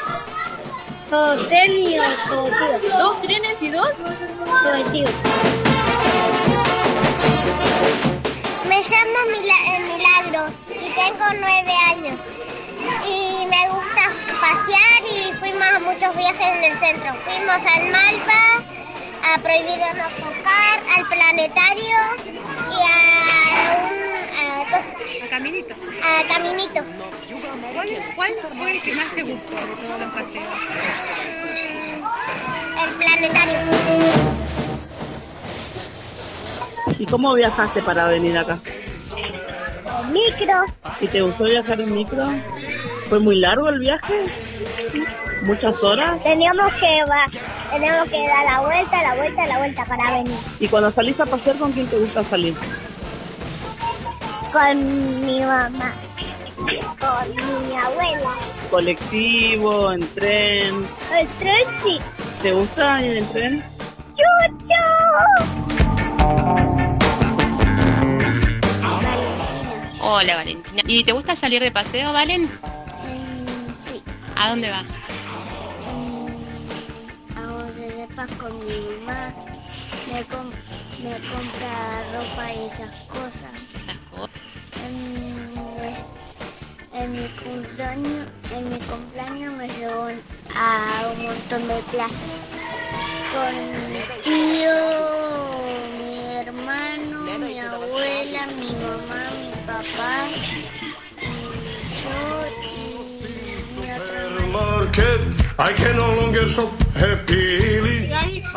[1.12, 1.96] Hotel y
[2.28, 2.98] colectivo.
[2.98, 3.88] ¿Dos trenes y dos?
[4.62, 5.08] Colectivo.
[8.68, 12.18] Me llamo Mila- eh, Milagros y tengo nueve años.
[13.06, 14.02] Y me gusta
[14.40, 17.14] pasear y fuimos a muchos viajes en el centro.
[17.24, 18.42] Fuimos al Malva,
[19.34, 21.96] a Prohibido No Tocar, al Planetario
[22.70, 24.06] y a, un-
[24.48, 25.74] a, cos- ¿A Caminito?
[25.74, 26.80] a Caminito.
[27.74, 30.44] ¿Cuál, ¿Cuál fue el que más te gustó de todos los paseos?
[32.82, 33.58] El planetario.
[36.98, 38.58] ¿Y cómo viajaste para venir acá?
[40.00, 40.64] El micro.
[41.00, 42.26] ¿Y te gustó viajar en micro?
[43.08, 44.14] ¿Fue muy largo el viaje?
[45.42, 46.22] ¿Muchas horas?
[46.24, 47.26] Teníamos que, va-
[47.70, 50.34] teníamos que dar la vuelta, la vuelta, la vuelta para venir.
[50.58, 52.54] ¿Y cuando salís a pasear, con quién te gusta salir?
[54.52, 55.92] Con mi mamá.
[56.56, 58.30] Con mi abuela.
[58.70, 60.86] ¿Colectivo, en tren?
[61.16, 61.98] El tren sí.
[62.42, 63.64] ¿Te gusta ir en tren?
[64.16, 64.74] ¡Chucho!
[70.02, 70.82] Hola Valentina.
[70.86, 72.50] ¿Y te gusta salir de paseo, Valen?
[74.36, 75.00] ¿A dónde vas?
[77.36, 78.72] Hago de sepas con mi
[79.06, 79.32] mamá.
[80.12, 80.52] Me, com-
[81.02, 83.50] me compra ropa y esas cosas.
[84.84, 84.96] En,
[87.02, 90.08] en mi cumpleaños, en mi cumpleaños me llevó
[90.54, 92.40] a un montón de plazas.
[93.32, 93.54] Con
[93.92, 94.78] mi tío,
[95.98, 100.14] mi hermano, mi abuela, mi mamá, mi papá,
[101.20, 101.24] y
[102.02, 102.16] yo
[102.62, 102.85] y.
[104.52, 105.20] market.
[105.58, 108.08] I can no longer shop happily.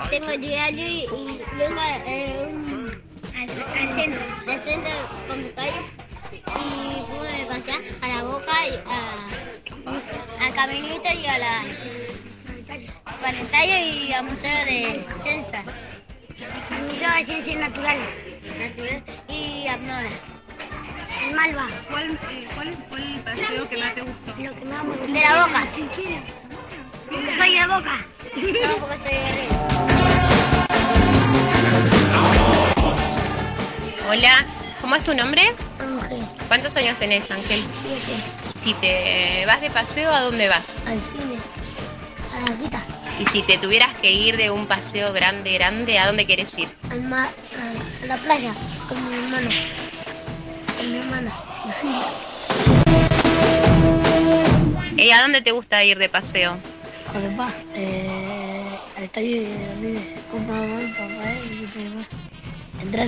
[0.09, 2.47] Tengo diario y vengo eh,
[4.45, 4.91] del centro
[5.27, 5.81] con mi calle
[6.33, 11.63] y pude pasear a la boca y a, al caminito y a la
[13.19, 13.75] planetario
[14.07, 15.63] y al museo de ciencia.
[16.87, 18.07] Museo de ciencias naturales.
[19.27, 20.38] Y a Nora.
[21.21, 21.67] El Malva.
[21.89, 22.17] ¿Cuál,
[22.55, 24.35] cuál fue el paseo que más te gustó?
[24.37, 25.07] Lo que más me gusta.
[25.07, 25.63] De la boca.
[27.09, 28.05] Porque soy de boca.
[28.35, 29.55] No, porque soy de arriba.
[34.09, 34.45] Hola,
[34.81, 35.41] ¿cómo es tu nombre?
[35.79, 36.25] Ángel.
[36.47, 37.61] ¿Cuántos años tenés, Ángel?
[37.71, 38.13] Siete.
[38.59, 40.73] Si te vas de paseo, ¿a dónde vas?
[40.87, 41.37] Al cine.
[42.35, 42.81] A la quita.
[43.19, 46.69] Y si te tuvieras que ir de un paseo grande, grande, ¿a dónde quieres ir?
[46.89, 47.29] Al mar,
[48.03, 48.53] a la playa.
[48.87, 49.49] Con mi hermano.
[51.71, 51.87] Sí.
[54.97, 56.57] ¿Y a dónde te gusta ir de paseo?
[57.11, 57.49] Joder, pa.
[57.75, 60.19] Eh, al estadio de River.
[60.31, 62.05] Con mamá, papá y mi hermano.
[62.81, 63.07] Entrar.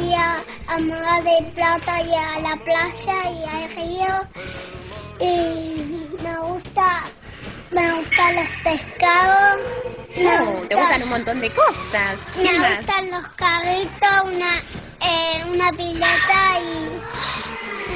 [0.00, 4.14] Y a, a Mar de Plata y a la playa y al río.
[5.20, 6.86] Y me gusta,
[7.70, 9.60] me gustan los pescados.
[10.16, 12.16] Me Oh, gusta- te gustan un montón de cosas.
[12.34, 12.76] ¿Qué Me más?
[12.78, 14.56] gustan los carritos, una,
[15.00, 17.00] eh, una pileta y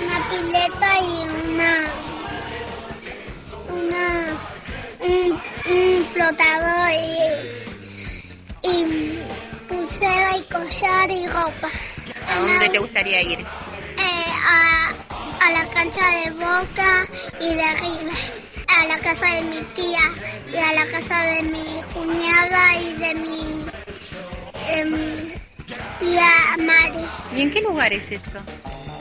[0.05, 1.91] una pileta y una
[3.69, 4.35] una
[5.01, 9.19] un, un flotador y, y
[9.69, 11.69] pulsera y collar y ropa.
[12.29, 13.41] ¿A dónde te gustaría ir?
[13.41, 13.45] Eh,
[14.47, 14.93] a,
[15.47, 17.07] a la cancha de Boca
[17.41, 18.15] y de River,
[18.79, 20.01] a la casa de mi tía
[20.53, 23.67] y a la casa de mi cuñada y de mi,
[24.69, 25.33] de mi
[25.99, 27.05] tía Mari.
[27.35, 28.39] ¿Y en qué lugar es eso?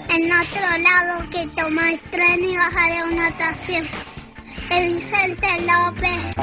[0.10, 3.88] En otro lado que toma el tren y baja de una estación.
[4.70, 6.36] De Vicente López.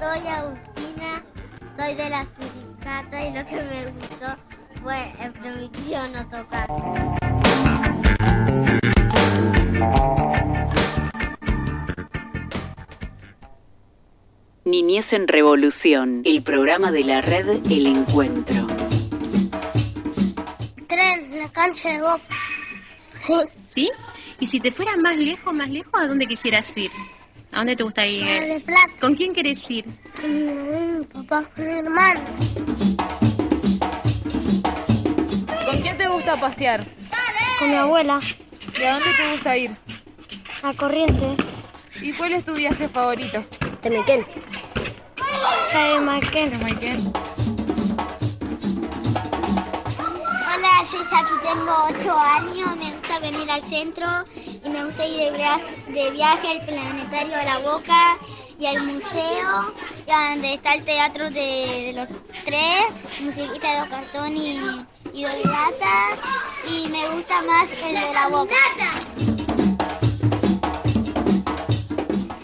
[0.00, 1.22] soy Agustina,
[1.76, 4.36] soy de la sindicato y lo que me gustó
[4.82, 7.37] fue el permitido no tocar.
[14.64, 18.66] Niñez en Revolución, el programa de la red El Encuentro.
[20.86, 22.20] Tren, la cancha de Boca.
[23.70, 23.90] ¿Sí?
[24.40, 26.90] ¿Y si te fueras más lejos, más lejos, a dónde quisieras ir?
[27.52, 28.24] ¿A dónde te gusta ir?
[28.24, 28.92] Mar del Plata.
[29.00, 29.86] ¿Con quién querés ir?
[30.20, 32.20] Con mi papá, con mi hermano.
[35.64, 36.86] ¿Con quién te gusta pasear?
[37.58, 38.20] Con mi abuela.
[38.78, 39.76] ¿Y a dónde te gusta ir?
[40.62, 41.36] A Corriente.
[42.00, 43.44] ¿Y cuál es tu viaje favorito?
[43.82, 44.26] De Maiquén.
[45.72, 46.50] De Maiquén.
[46.50, 47.12] ¿De Maiquén?
[50.50, 54.06] Hola, soy Jackie, tengo 8 años, me gusta venir al centro
[54.64, 58.16] y me gusta ir de, via- de viaje al planetario a la boca
[58.58, 59.72] y al museo,
[60.06, 61.40] y a donde está el teatro de,
[61.86, 62.08] de los
[62.44, 64.84] tres, musiquita de dos cartón y,
[65.26, 66.16] y lata,
[66.68, 68.54] y me gusta más el de la boca.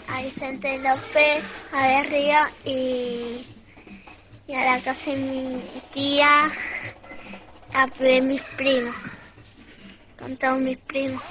[0.09, 3.47] A Vicente López, a Berrío y,
[4.47, 5.61] y a la casa de mi
[5.93, 6.51] tía
[7.73, 7.87] a
[8.21, 8.95] mis primos.
[10.17, 11.23] Con todos mis primos.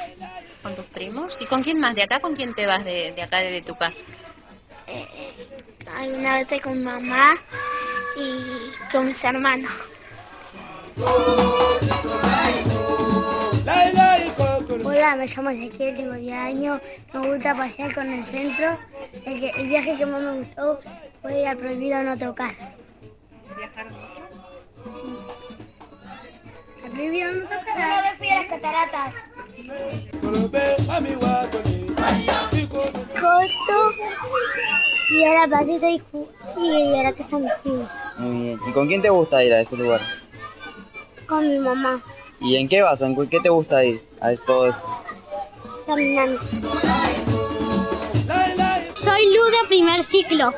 [0.62, 1.36] ¿Con tus primos?
[1.40, 1.94] ¿Y con quién más?
[1.94, 4.04] ¿De acá con quién te vas de, de acá, de tu casa?
[5.96, 7.34] Alguna vez con mamá
[8.16, 9.93] y con mis hermanos.
[14.84, 16.80] Hola, me llamo Ezequiel, tengo 10 años,
[17.12, 18.78] me gusta pasear con el centro.
[19.26, 20.78] El, que- el viaje que más me gustó
[21.22, 22.52] fue ir al prohibido no tocar.
[23.56, 24.22] ¿Viajar mucho?
[24.90, 25.14] Sí.
[26.84, 27.76] Al prohibido no tocar.
[27.76, 29.14] Una vez fui a las cataratas.
[33.14, 33.92] Coto
[35.10, 36.02] y a la placita y,
[36.58, 37.48] y a la casa de.
[38.18, 38.58] Muy bien.
[38.68, 40.00] ¿Y con quién te gusta ir a ese lugar?
[41.28, 42.00] Con mi mamá,
[42.40, 43.00] ¿Y en qué vas?
[43.00, 44.84] ¿En qué te gusta ir a todo eso?
[45.86, 46.40] caminando.
[48.96, 50.52] Soy Lu de primer ciclo.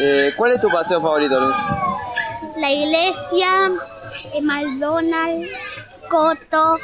[0.00, 1.54] Eh, ¿Cuál es tu paseo favorito, Luz?
[2.56, 3.70] La iglesia,
[4.34, 5.48] el McDonald's,
[6.08, 6.78] Coto,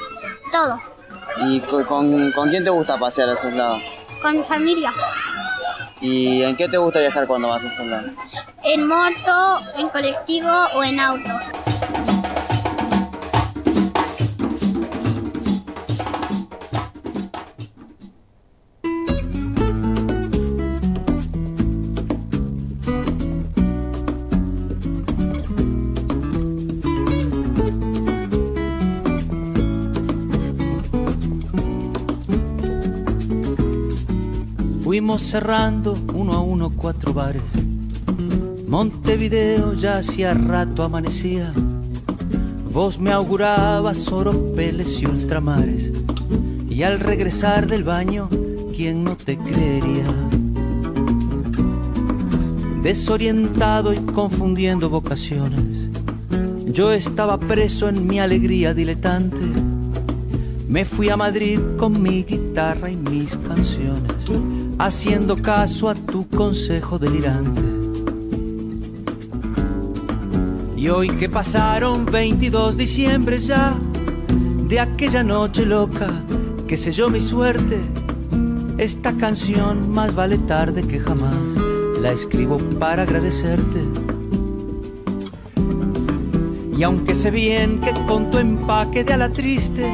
[0.53, 0.81] todo.
[1.47, 3.83] ¿Y co- con, con quién te gusta pasear a esos lados?
[4.23, 4.93] Con mi familia.
[6.01, 8.11] ¿Y en qué te gusta viajar cuando vas a esos lados?
[8.63, 11.31] En moto, en colectivo o en auto.
[34.95, 37.43] Fuimos cerrando uno a uno cuatro bares.
[38.69, 41.53] Montevideo ya hacía rato amanecía.
[42.73, 45.91] Vos me augurabas oropeles y ultramares.
[46.71, 48.29] Y al regresar del baño,
[48.77, 50.07] ¿quién no te creería?
[52.81, 55.89] Desorientado y confundiendo vocaciones.
[56.67, 59.45] Yo estaba preso en mi alegría diletante.
[60.69, 64.31] Me fui a Madrid con mi guitarra y mis canciones,
[64.79, 67.63] haciendo caso a tu consejo delirante.
[70.77, 73.75] Y hoy que pasaron 22 diciembre ya,
[74.69, 76.09] de aquella noche loca
[76.67, 77.81] que selló mi suerte,
[78.79, 81.35] esta canción más vale tarde que jamás,
[82.01, 83.81] la escribo para agradecerte.
[86.77, 89.91] Y aunque sé bien que con tu empaque de ala triste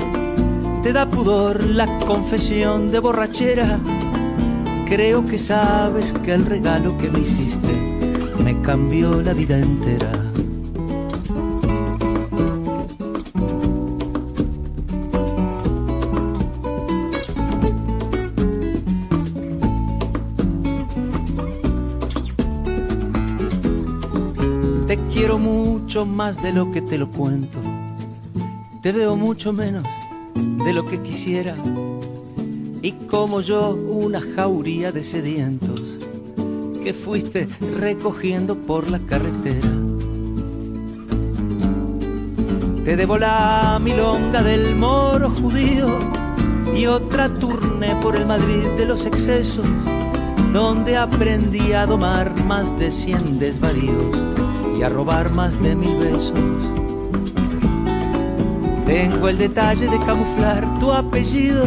[0.82, 3.78] te da pudor la confesión de borrachera,
[4.90, 7.68] creo que sabes que el regalo que me hiciste
[8.42, 10.10] me cambió la vida entera.
[24.88, 27.60] Te quiero mucho más de lo que te lo cuento.
[28.82, 29.86] Te veo mucho menos
[30.34, 31.54] de lo que quisiera.
[32.82, 35.98] Y como yo, una jauría de sedientos
[36.82, 37.46] que fuiste
[37.78, 39.68] recogiendo por la carretera.
[42.84, 45.98] Te debo la milonga del moro judío
[46.74, 49.66] y otra turné por el Madrid de los excesos,
[50.52, 54.16] donde aprendí a domar más de cien desvaríos
[54.78, 56.32] y a robar más de mil besos.
[58.86, 61.66] Tengo el detalle de camuflar tu apellido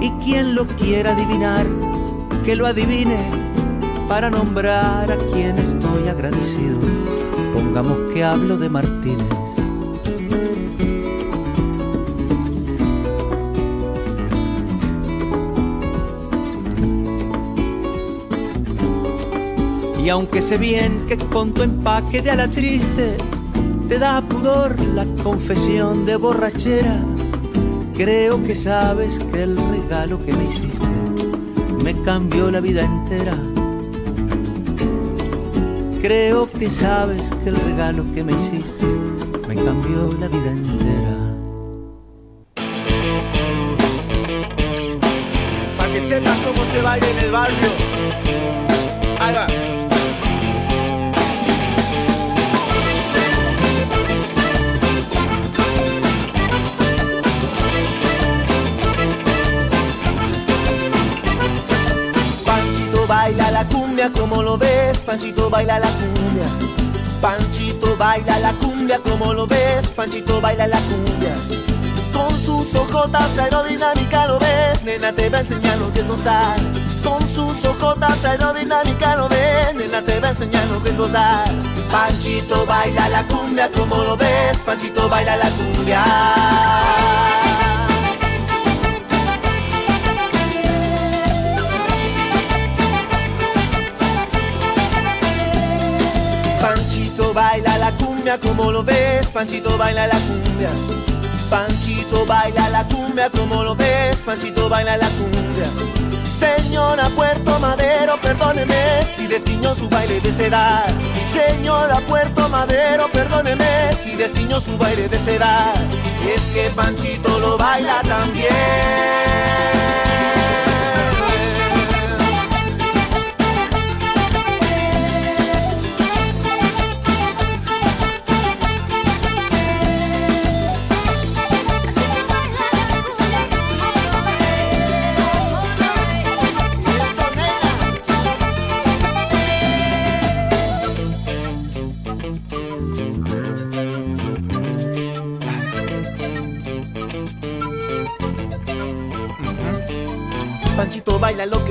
[0.00, 1.66] y quien lo quiera adivinar,
[2.44, 3.30] que lo adivine
[4.08, 6.78] para nombrar a quien estoy agradecido.
[7.52, 9.26] Pongamos que hablo de Martínez.
[20.02, 23.16] Y aunque sé bien que con tu empaque de ala triste
[23.88, 26.98] te da pudor la confesión de borrachera,
[27.98, 30.86] creo que sabes que el regalo que me hiciste
[31.82, 33.36] me cambió la vida entera.
[36.00, 38.86] Creo que sabes que el regalo que me hiciste
[39.48, 41.16] me cambió la vida entera.
[45.76, 47.87] Para que sepas cómo se baila en el barrio.
[68.08, 71.34] Baila la cumbia como lo ves, Panchito baila la cumbia.
[72.14, 76.58] Con sus ojotas aerodinámica lo ves, nena te va a enseñar lo que es gozar.
[77.04, 81.50] Con sus ojotas aerodinámica lo ves, nena te va a enseñar lo que es gozar.
[81.92, 87.27] Panchito baila la cumbia como lo ves, Panchito baila la cumbia.
[98.38, 99.26] Como lo ves?
[99.28, 100.70] Panchito baila la cumbia.
[101.50, 104.18] Panchito baila la cumbia, como lo ves?
[104.24, 105.66] Panchito baila la cumbia.
[106.24, 110.84] Señora Puerto Madero, perdóneme si desciñó su baile de seda.
[111.32, 115.74] Señora Puerto Madero, perdóneme si desciñó su baile de seda.
[116.32, 119.87] Es que Panchito lo baila también.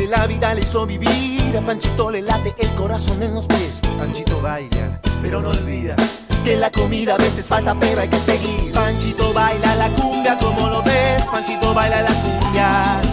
[0.07, 1.55] La vida le hizo vivir.
[1.57, 3.81] A Panchito le late el corazón en los pies.
[3.97, 5.95] Panchito baila, pero no olvida
[6.47, 8.71] que la comida a veces falta, pero hay que seguir.
[8.73, 11.25] Panchito baila la cumbia como lo ves.
[11.25, 13.06] Panchito baila la cumbia.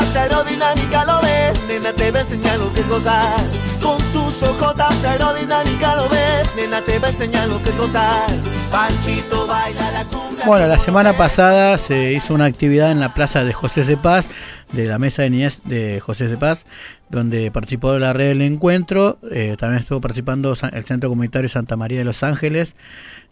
[0.00, 1.58] Aerodinámica lo ves.
[1.68, 3.40] Nena te va a enseñar lo que es gozar.
[3.82, 6.54] Con sus ojotas aerodinámica lo ves.
[6.56, 8.30] Nena te va a enseñar lo que es gozar.
[8.70, 10.46] Panchito baila la cumbia.
[10.46, 14.28] Bueno, la semana pasada se hizo una actividad en la plaza de José de Paz,
[14.72, 16.64] de la mesa de niñez de José de Paz,
[17.10, 19.18] donde participó de la red del encuentro.
[19.30, 22.74] eh, también estuvo participando el Centro Comunitario Santa María de los Ángeles,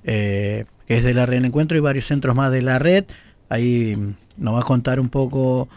[0.05, 3.07] eh, es de la red del encuentro, y varios centros más de la red.
[3.49, 5.69] Ahí mm, nos va a contar un poco,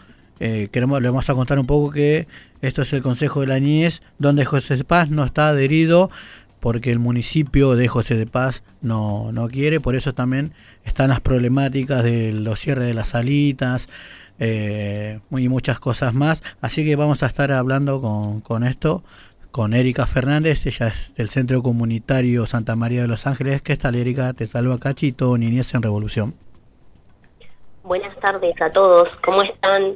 [0.46, 2.28] eh, queremos, le vamos a contar un poco que
[2.60, 6.10] esto es el Consejo de la Niñez, donde José de Paz no está adherido
[6.60, 10.52] porque el municipio de José de Paz no, no quiere, por eso también
[10.84, 13.88] están las problemáticas de los cierres de las salitas
[14.38, 16.42] eh, y muchas cosas más.
[16.60, 19.02] Así que vamos a estar hablando con, con esto
[19.50, 23.62] con Erika Fernández, ella es del Centro Comunitario Santa María de los Ángeles.
[23.62, 24.34] ¿Qué tal Erika?
[24.34, 26.34] Te saluda Cachito, Niñez en Revolución.
[27.82, 29.94] Buenas tardes a todos, ¿cómo están?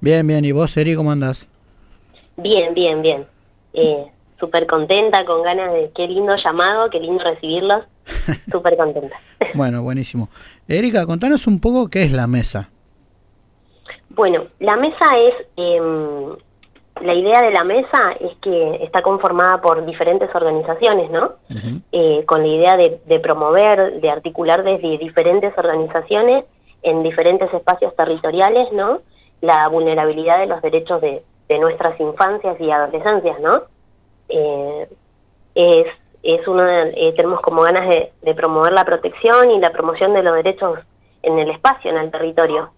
[0.00, 1.48] Bien, bien, ¿y vos Eri, cómo andás?
[2.36, 3.26] Bien, bien, bien.
[3.72, 4.06] Eh,
[4.38, 5.90] Súper contenta, con ganas de...
[5.94, 7.84] Qué lindo llamado, qué lindo recibirlos.
[8.50, 9.16] Súper contenta.
[9.54, 10.28] Bueno, buenísimo.
[10.66, 12.70] Erika, contanos un poco qué es la mesa.
[14.08, 15.34] Bueno, la mesa es...
[15.56, 16.36] em,
[17.00, 21.34] la idea de la mesa es que está conformada por diferentes organizaciones, ¿no?
[21.92, 26.44] Eh, con la idea de, de promover, de articular desde diferentes organizaciones
[26.82, 29.00] en diferentes espacios territoriales, ¿no?
[29.44, 33.62] La vulnerabilidad de los derechos de, de nuestras infancias y adolescencias, ¿no?
[34.28, 34.88] Eh,
[35.54, 35.86] es,
[36.22, 40.14] es una, de- eh, tenemos como ganas de, de promover la protección y la promoción
[40.14, 40.78] de los derechos
[41.22, 42.72] en el espacio, en el territorio.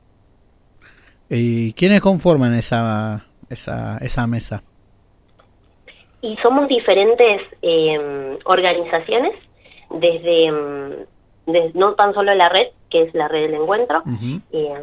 [1.29, 4.63] ¿Y quiénes conforman esa, esa, esa mesa?
[6.23, 9.33] Y somos diferentes eh, organizaciones,
[9.91, 10.93] desde, mm,
[11.75, 14.03] no tan solo la red, que es la red del encuentro,
[14.53, 14.75] eh,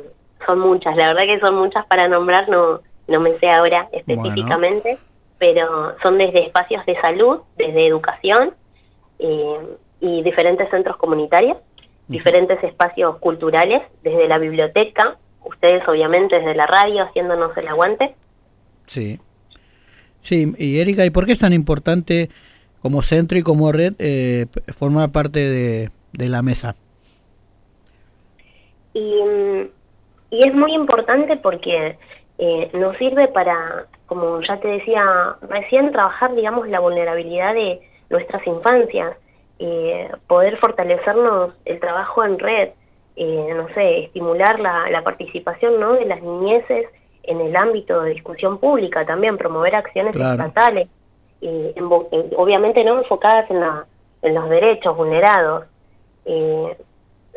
[0.45, 4.97] son muchas, la verdad que son muchas para nombrar, no, no me sé ahora específicamente,
[5.37, 8.53] pero son desde espacios de salud, desde educación
[9.19, 9.59] eh,
[9.99, 11.57] y diferentes centros comunitarios,
[12.07, 18.15] diferentes espacios culturales, desde la biblioteca, ustedes obviamente desde la radio haciéndonos el aguante.
[18.85, 19.19] Sí.
[20.21, 22.29] Sí, y Erika, ¿y por qué es tan importante
[22.81, 26.75] como centro y como red eh, formar parte de, de la mesa?
[28.93, 29.69] Y, mm,
[30.33, 31.97] y es muy importante porque
[32.39, 38.45] eh, nos sirve para, como ya te decía recién, trabajar, digamos, la vulnerabilidad de nuestras
[38.47, 39.15] infancias,
[39.59, 42.69] eh, poder fortalecernos el trabajo en red,
[43.15, 45.93] eh, no sé, estimular la, la participación ¿no?
[45.93, 46.87] de las niñeces
[47.23, 50.31] en el ámbito de discusión pública también, promover acciones Claro.
[50.41, 50.87] estatales,
[51.41, 53.85] eh, en obviamente no enfocadas en, la-
[54.23, 55.65] en los derechos vulnerados.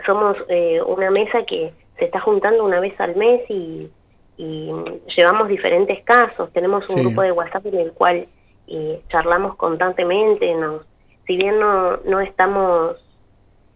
[0.07, 3.91] Somos eh, una mesa que se está juntando una vez al mes y,
[4.37, 4.71] y
[5.17, 6.53] llevamos diferentes casos.
[6.53, 7.01] Tenemos un Sí.
[7.03, 8.27] grupo de WhatsApp en el cual
[8.67, 10.55] eh, charlamos constantemente.
[10.55, 10.83] Nos,
[11.27, 12.97] si bien no, no estamos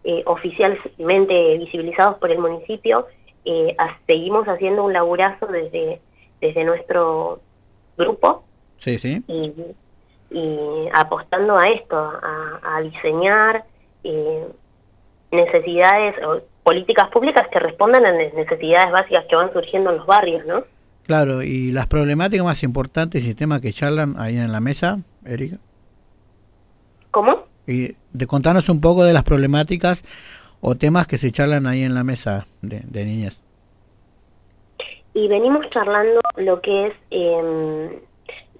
[0.03, 3.07] eh, oficialmente visibilizados por el municipio,
[3.45, 3.75] eh,
[4.07, 5.99] seguimos haciendo un laburazo desde,
[6.39, 7.39] desde nuestro
[7.97, 8.43] grupo
[8.77, 9.23] Sí, sí.
[9.27, 9.53] y,
[10.31, 13.65] y apostando a esto, a, a diseñar
[14.03, 14.47] eh,
[15.31, 20.05] necesidades o políticas públicas que respondan a las necesidades básicas que van surgiendo en los
[20.05, 20.63] barrios, ¿no?
[21.05, 25.57] Claro, y las problemáticas más importantes y temas que charlan ahí en la mesa, Erika.
[27.09, 27.45] ¿Cómo?
[27.67, 30.03] Y de contarnos un poco de las problemáticas
[30.61, 33.41] o temas que se charlan ahí en la mesa de, de niñas.
[35.13, 37.99] Y venimos charlando lo que es eh,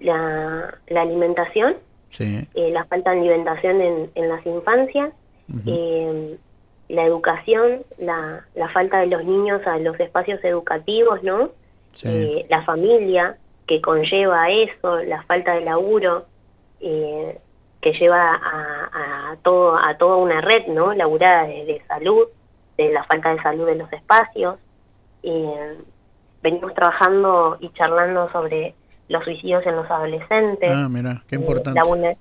[0.00, 1.76] la, la alimentación,
[2.10, 2.46] Sí.
[2.54, 5.10] eh, la falta de alimentación en, en las infancias,
[5.66, 6.36] eh,
[6.92, 11.50] la educación, la, la falta de los niños a los espacios educativos, ¿no?
[11.94, 12.08] Sí.
[12.08, 13.36] Eh, la familia
[13.66, 16.26] que conlleva eso, la falta de laburo,
[16.80, 17.38] eh,
[17.80, 20.92] que lleva a, a, todo, a toda una red, ¿no?
[20.92, 22.26] Laburada de, de salud,
[22.76, 24.56] de la falta de salud en los espacios.
[25.22, 25.78] Eh,
[26.42, 28.74] venimos trabajando y charlando sobre
[29.08, 30.70] los suicidios en los adolescentes.
[30.74, 31.80] Ah, mira, qué Eh, importante.
[31.80, 32.16] la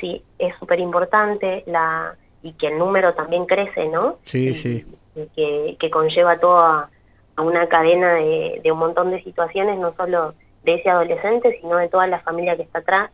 [0.00, 4.18] sí, es súper importante la y que el número también crece, ¿no?
[4.22, 4.86] Sí, sí.
[5.16, 6.90] Y que, que conlleva toda
[7.36, 11.76] a una cadena de, de un montón de situaciones, no solo de ese adolescente, sino
[11.78, 13.10] de toda la familia que está atrás.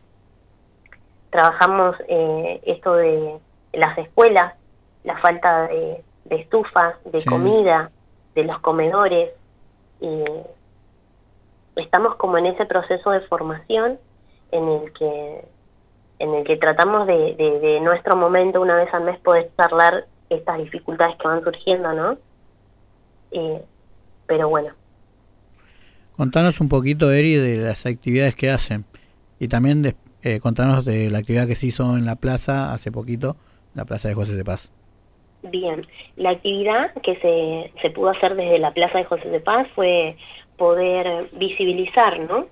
[1.29, 3.37] Trabajamos eh, esto de
[3.73, 4.53] las escuelas,
[5.05, 7.29] la falta de, de estufas, de Sí.
[7.29, 7.89] comida,
[8.35, 9.31] de los comedores.
[10.01, 10.23] Y
[11.77, 13.97] estamos como en ese proceso de formación
[14.51, 15.45] en el que
[16.21, 20.05] en el que tratamos de, de, de nuestro momento una vez al mes poder charlar
[20.29, 22.17] estas dificultades que van surgiendo, ¿no?
[23.31, 23.61] Eh,
[24.27, 24.73] pero bueno,
[26.15, 28.85] Contanos un poquito, Eri, de las actividades que hacen.
[29.39, 32.91] Y también de, eh, contanos de la actividad que se hizo en la plaza hace
[32.91, 33.37] poquito,
[33.73, 34.71] la plaza de José de Paz.
[35.41, 35.87] bien.
[36.17, 40.15] La actividad que se, se pudo hacer desde la Plaza de José de Paz fue
[40.57, 42.45] poder visibilizar, ¿no?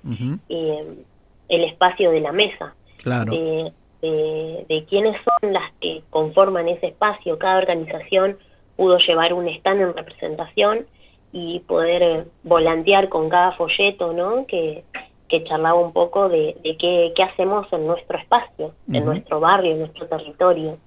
[0.49, 1.03] Eh,
[1.49, 2.73] el espacio de la mesa.
[3.03, 3.31] Claro.
[3.33, 7.37] de, de- de quiénes son las que conforman ese espacio.
[7.39, 8.37] Cada organización
[8.75, 10.87] pudo llevar un stand en representación
[11.31, 14.45] y poder eh, volantear con cada folleto, ¿no?
[14.47, 14.83] Que,
[15.27, 19.73] que charlaba un poco de, de qué, qué hacemos en nuestro espacio, en nuestro barrio,
[19.73, 20.77] en nuestro territorio.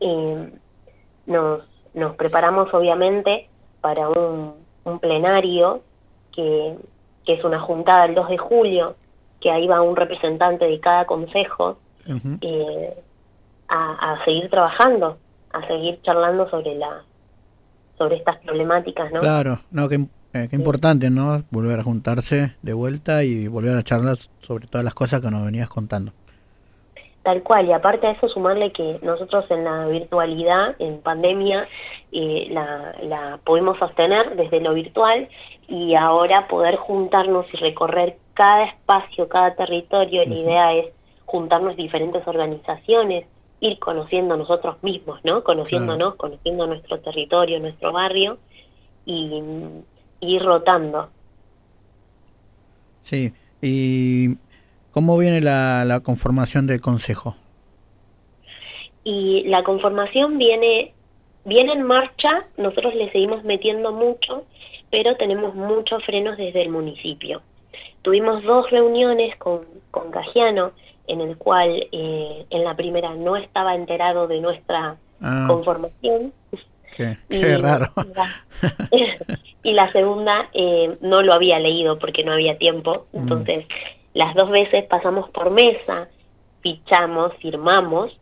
[0.00, 0.34] Y
[1.26, 1.62] nos,
[1.94, 3.48] nos preparamos obviamente
[3.80, 4.54] para un,
[4.84, 5.82] un plenario
[6.34, 6.76] que,
[7.26, 8.96] que es una juntada el 2 de julio,
[9.42, 11.78] que ahí va un representante de cada consejo
[12.40, 12.94] eh,
[13.68, 15.18] a, a seguir trabajando,
[15.52, 17.02] a seguir charlando sobre la
[17.98, 19.20] sobre estas problemáticas, ¿no?
[19.20, 21.44] Claro, no, qué, eh, qué importante, ¿no?
[21.50, 25.44] Volver a juntarse de vuelta y volver a charlar sobre todas las cosas que nos
[25.44, 26.12] venías contando.
[27.22, 31.68] Tal cual, y aparte a eso sumarle que nosotros en la virtualidad, en pandemia,
[32.10, 35.28] eh, la, la pudimos sostener desde lo virtual
[35.68, 40.86] y ahora poder juntarnos y recorrer cada espacio, cada territorio, la idea es
[41.24, 43.26] juntarnos diferentes organizaciones,
[43.60, 45.44] ir conociendo nosotros mismos, ¿no?
[45.44, 48.38] Conociéndonos, conociendo nuestro territorio, nuestro barrio
[49.04, 49.42] y,
[50.20, 51.10] y ir rotando.
[53.02, 54.36] Sí, y
[54.90, 57.36] ¿cómo viene la, la conformación del consejo?
[59.04, 60.94] y la conformación viene
[61.44, 64.44] viene en marcha, nosotros le seguimos metiendo mucho,
[64.90, 67.42] pero tenemos muchos frenos desde el municipio.
[68.02, 70.72] Tuvimos dos reuniones con, con Cajiano,
[71.06, 75.44] en el cual eh, en la primera no estaba enterado de nuestra Ah.
[75.46, 76.32] conformación
[76.96, 77.92] Qué, y, raro.
[79.62, 83.18] y la segunda eh, no lo había leído porque no había tiempo, Mm.
[83.18, 83.66] entonces
[84.14, 86.08] las dos veces pasamos por mesa,
[86.60, 88.18] fichamos, firmamos,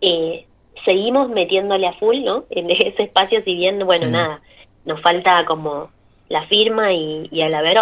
[0.00, 0.46] eh,
[0.84, 2.44] seguimos metiéndole a full, ¿no?
[2.50, 4.12] En ese espacio, si bien, bueno, Sí.
[4.12, 4.40] nada,
[4.84, 5.90] nos falta como
[6.28, 7.78] la firma y, y al haber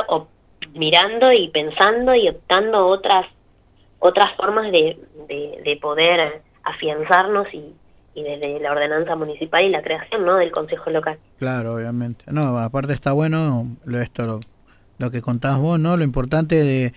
[0.75, 3.27] mirando y pensando y optando otras
[3.99, 4.99] otras formas de,
[5.29, 7.73] de, de poder afianzarnos y,
[8.15, 10.37] y desde la ordenanza municipal y la creación, ¿no?
[10.37, 11.19] Del consejo local.
[11.39, 12.25] Claro, obviamente.
[12.33, 14.41] No, aparte está bueno lo, esto, lo,
[14.99, 15.97] lo que contás vos, ¿no?
[15.97, 16.93] Lo importante de,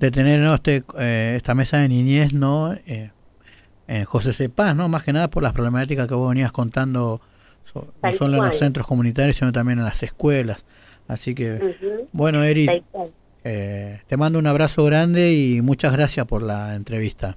[0.00, 0.54] de tener ¿no?
[0.54, 2.74] este, eh, esta mesa de niñez, ¿no?
[2.86, 3.10] Eh,
[3.86, 4.50] en José C.
[4.50, 4.88] Paz, ¿no?
[4.88, 7.22] Más que nada por las problemáticas que vos venías contando,
[7.64, 10.64] so- no solo en los centros comunitarios, sino también en las escuelas.
[11.08, 11.58] Así que,
[12.12, 12.66] bueno, Eri,
[13.44, 17.36] eh, te mando un abrazo grande y muchas gracias por la entrevista.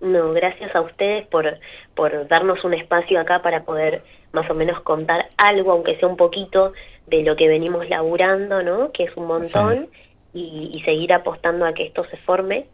[0.00, 1.58] No, gracias a ustedes por,
[1.94, 4.02] por darnos un espacio acá para poder
[4.32, 6.72] más o menos contar algo, aunque sea un poquito,
[7.06, 8.92] de lo que venimos laburando, ¿no?
[8.92, 9.88] Que es un montón,
[10.32, 12.66] y, y seguir apostando a que esto se forme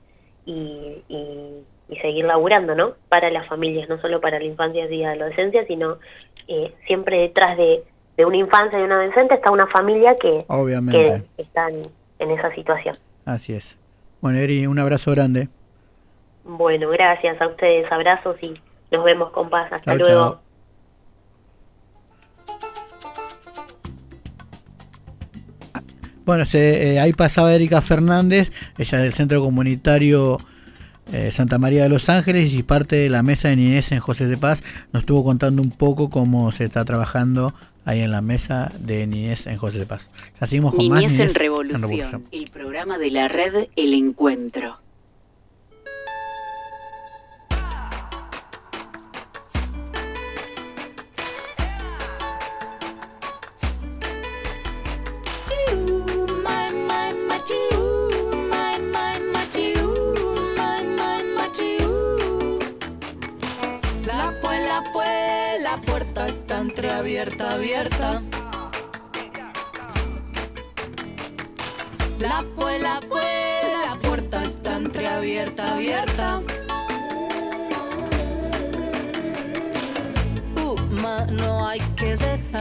[0.44, 2.94] y, y- y seguir laburando, ¿no?
[3.08, 5.98] Para las familias, no solo para la infancia y la adolescencia, sino
[6.48, 7.84] eh, siempre detrás de,
[8.16, 11.24] de una infancia y un adolescente está una familia que, Obviamente.
[11.36, 11.82] que está en,
[12.18, 12.96] en esa situación.
[13.24, 13.78] Así es.
[14.20, 15.48] Bueno, Eri, un abrazo grande.
[16.44, 18.54] Bueno, gracias a ustedes, abrazos y
[18.90, 19.70] nos vemos con paz.
[19.72, 20.30] Hasta Chau, luego.
[20.30, 20.38] chau.
[26.24, 30.38] Bueno, se, eh, ahí pasaba Erika Fernández, ella es del Centro Comunitario
[31.12, 34.26] eh, Santa María de los Ángeles y parte de la mesa de niñez en José
[34.26, 34.64] de Paz.
[34.92, 37.54] Nos estuvo contando un poco cómo se está trabajando
[37.86, 40.10] ahí en la mesa de Niñez en José de Paz.
[40.40, 44.78] Seguimos con Niñez, más en, revolución, el programa de la red El Encuentro.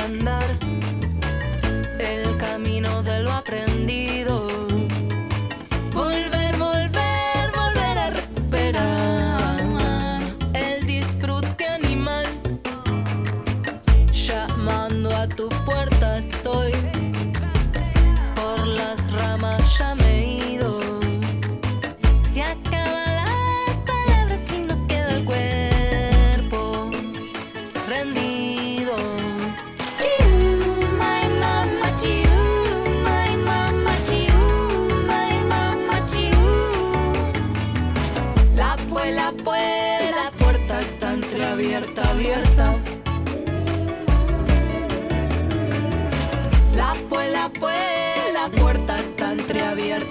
[0.07, 0.74] Que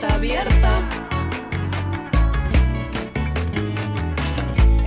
[0.04, 0.82] abierta.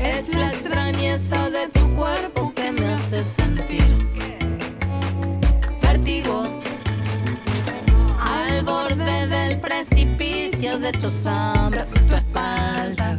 [0.02, 3.98] Es la extrañeza de tu cuerpo que me hace sentir
[5.82, 6.62] vértigo
[8.20, 13.17] al borde del precipicio de tus sombras y tu espalda.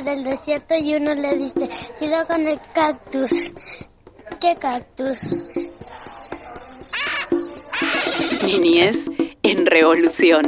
[0.00, 3.30] Por el desierto y uno le dice, cuidado con el cactus.
[4.40, 5.18] ¿Qué cactus?
[8.44, 9.10] Niñez
[9.42, 10.46] en revolución.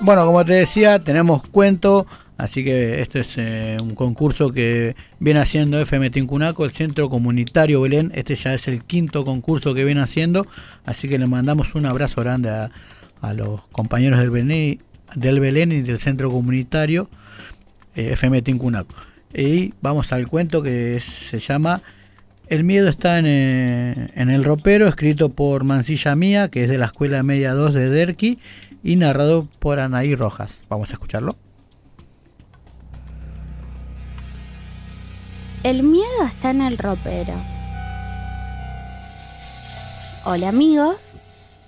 [0.00, 2.06] Bueno, como te decía, tenemos cuento,
[2.38, 7.80] así que este es eh, un concurso que viene haciendo FM Tincunaco, el Centro Comunitario
[7.80, 8.12] Belén.
[8.14, 10.46] Este ya es el quinto concurso que viene haciendo,
[10.84, 12.70] así que le mandamos un abrazo grande a,
[13.20, 14.30] a los compañeros del
[15.40, 17.08] Belén, y del Centro Comunitario
[17.94, 18.94] eh, FM Tincunaco.
[19.34, 21.82] Y vamos al cuento que se llama
[22.48, 26.78] El miedo está en, eh, en el ropero, escrito por Mancilla Mía, que es de
[26.78, 28.38] la Escuela Media 2 de Derqui,
[28.82, 30.60] y narrado por Anaí Rojas.
[30.68, 31.34] Vamos a escucharlo.
[35.66, 37.34] El miedo está en el ropero.
[40.24, 41.05] Hola amigos,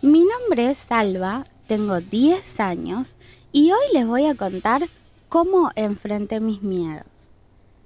[0.03, 3.17] mi nombre es Salva, tengo 10 años
[3.53, 4.89] y hoy les voy a contar
[5.29, 7.07] cómo enfrenté mis miedos.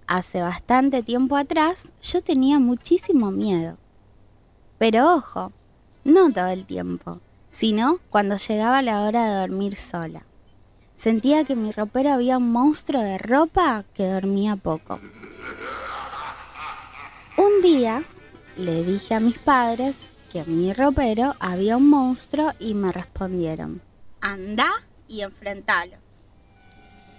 [0.07, 3.79] Hace bastante tiempo atrás yo tenía muchísimo miedo.
[4.79, 5.53] Pero ojo,
[6.05, 10.27] no todo el tiempo, sino cuando llegaba la hora de dormir sola.
[10.97, 15.01] Sentía que mi ropero había un monstruo de ropa que dormía poco.
[17.39, 18.05] Un día
[18.57, 19.97] le dije a mis padres
[20.33, 23.83] que en mi ropero había un monstruo y me respondieron,
[24.22, 24.70] anda
[25.07, 25.99] y enfrentalos.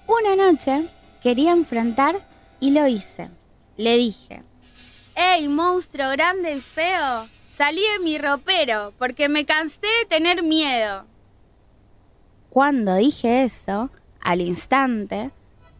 [0.07, 0.87] Una noche
[1.21, 2.27] quería enfrentar
[2.59, 3.29] y lo hice.
[3.77, 4.41] Le dije,
[5.15, 7.27] ¡Ey, monstruo grande y feo!
[7.55, 11.05] Salí de mi ropero porque me cansé de tener miedo.
[12.49, 13.91] Cuando dije eso,
[14.21, 15.29] al instante,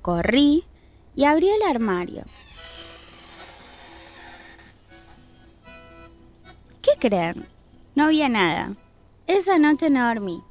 [0.04, 0.66] corrí
[1.16, 2.26] y abrí el armario.
[6.94, 7.48] ¿Qué creen?
[7.96, 8.76] No había nada.
[9.26, 10.44] Esa noche no dormí.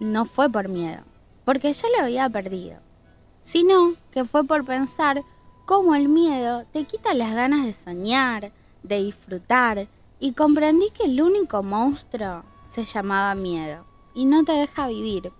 [0.00, 1.02] No fue por miedo,
[1.44, 2.80] porque ya lo había perdido,
[3.40, 5.22] sino que fue por pensar
[5.64, 9.86] cómo el miedo te quita las ganas de soñar, de disfrutar,
[10.18, 15.32] y comprendí que el único monstruo se llamaba miedo y no te deja vivir.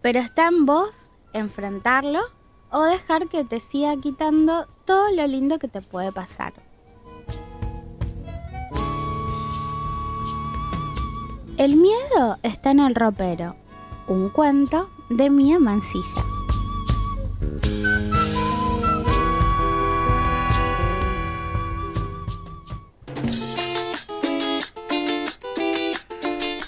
[0.00, 2.20] Pero está en vos enfrentarlo
[2.70, 6.67] o dejar que te siga quitando todo lo lindo que te puede pasar.
[11.58, 13.56] El miedo está en el ropero,
[14.06, 16.22] un cuento de Mía Mancilla.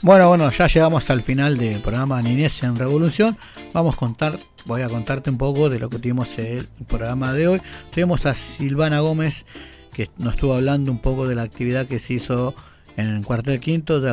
[0.03, 3.39] Bueno, bueno, ya llegamos al final del programa Niñez en Revolución.
[3.73, 7.33] Vamos a contar, voy a contarte un poco de lo que tuvimos en el programa
[7.33, 7.63] de hoy.
[7.95, 9.47] Tuvimos a Silvana Gómez,
[9.93, 12.57] que nos estuvo hablando un poco de la actividad que se hizo
[13.01, 14.11] en el cuartel quinto de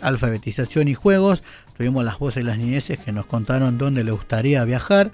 [0.00, 1.42] alfabetización y juegos.
[1.76, 5.10] Tuvimos las voces de las niñeces que nos contaron dónde le gustaría viajar.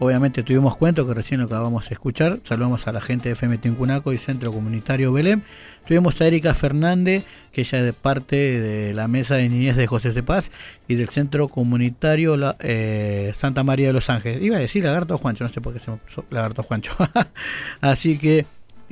[0.00, 2.38] Obviamente tuvimos cuento que recién lo acabamos de escuchar.
[2.44, 5.42] Saludamos a la gente de FM Tincunaco y Centro Comunitario Belém.
[5.88, 10.12] Tuvimos a Erika Fernández, que ella es parte de la Mesa de Niñez de José
[10.12, 10.52] de Paz
[10.86, 14.40] y del Centro Comunitario eh, Santa María de los Ángeles.
[14.40, 16.92] Iba a decir Lagarto Juancho, no sé por qué se me puso Lagarto Juancho.
[17.80, 18.46] Así que,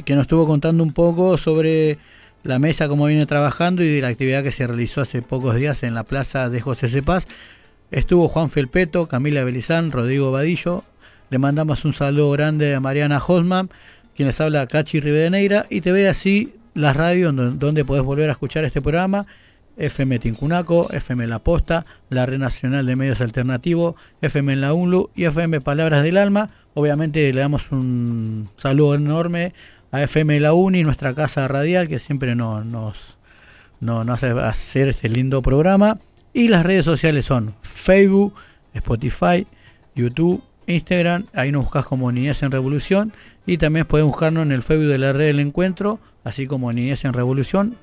[0.04, 1.98] que nos estuvo contando un poco sobre
[2.46, 5.82] la mesa, cómo viene trabajando y de la actividad que se realizó hace pocos días
[5.82, 7.26] en la plaza de José de Paz.
[7.90, 10.84] Estuvo Juan Felpeto, Camila Belizán, Rodrigo Vadillo,
[11.30, 13.68] le mandamos un saludo grande a Mariana Hosman,
[14.14, 18.28] quien les habla Cachi Rivedeneira, y te ve así las radios donde, donde podés volver
[18.28, 19.26] a escuchar este programa.
[19.76, 25.10] FM Tincunaco, FM La Posta, la Red Nacional de Medios Alternativos, FM en la UNLU
[25.14, 26.48] y FM Palabras del Alma.
[26.72, 29.52] Obviamente le damos un saludo enorme
[29.96, 33.16] a FM La Uni, nuestra casa radial, que siempre nos, nos,
[33.80, 35.98] nos hace hacer este lindo programa.
[36.32, 38.34] Y las redes sociales son Facebook,
[38.74, 39.46] Spotify,
[39.94, 43.12] YouTube, Instagram, ahí nos buscas como Niñez en Revolución
[43.46, 47.04] y también puedes buscarnos en el Facebook de la red del encuentro, así como Niñez
[47.04, 47.76] en Revolución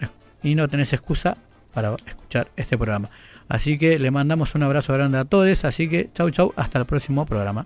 [0.44, 1.38] y no tenés excusa
[1.74, 3.10] para escuchar este programa.
[3.48, 6.86] Así que le mandamos un abrazo grande a todos, así que chau chau, hasta el
[6.86, 7.66] próximo programa.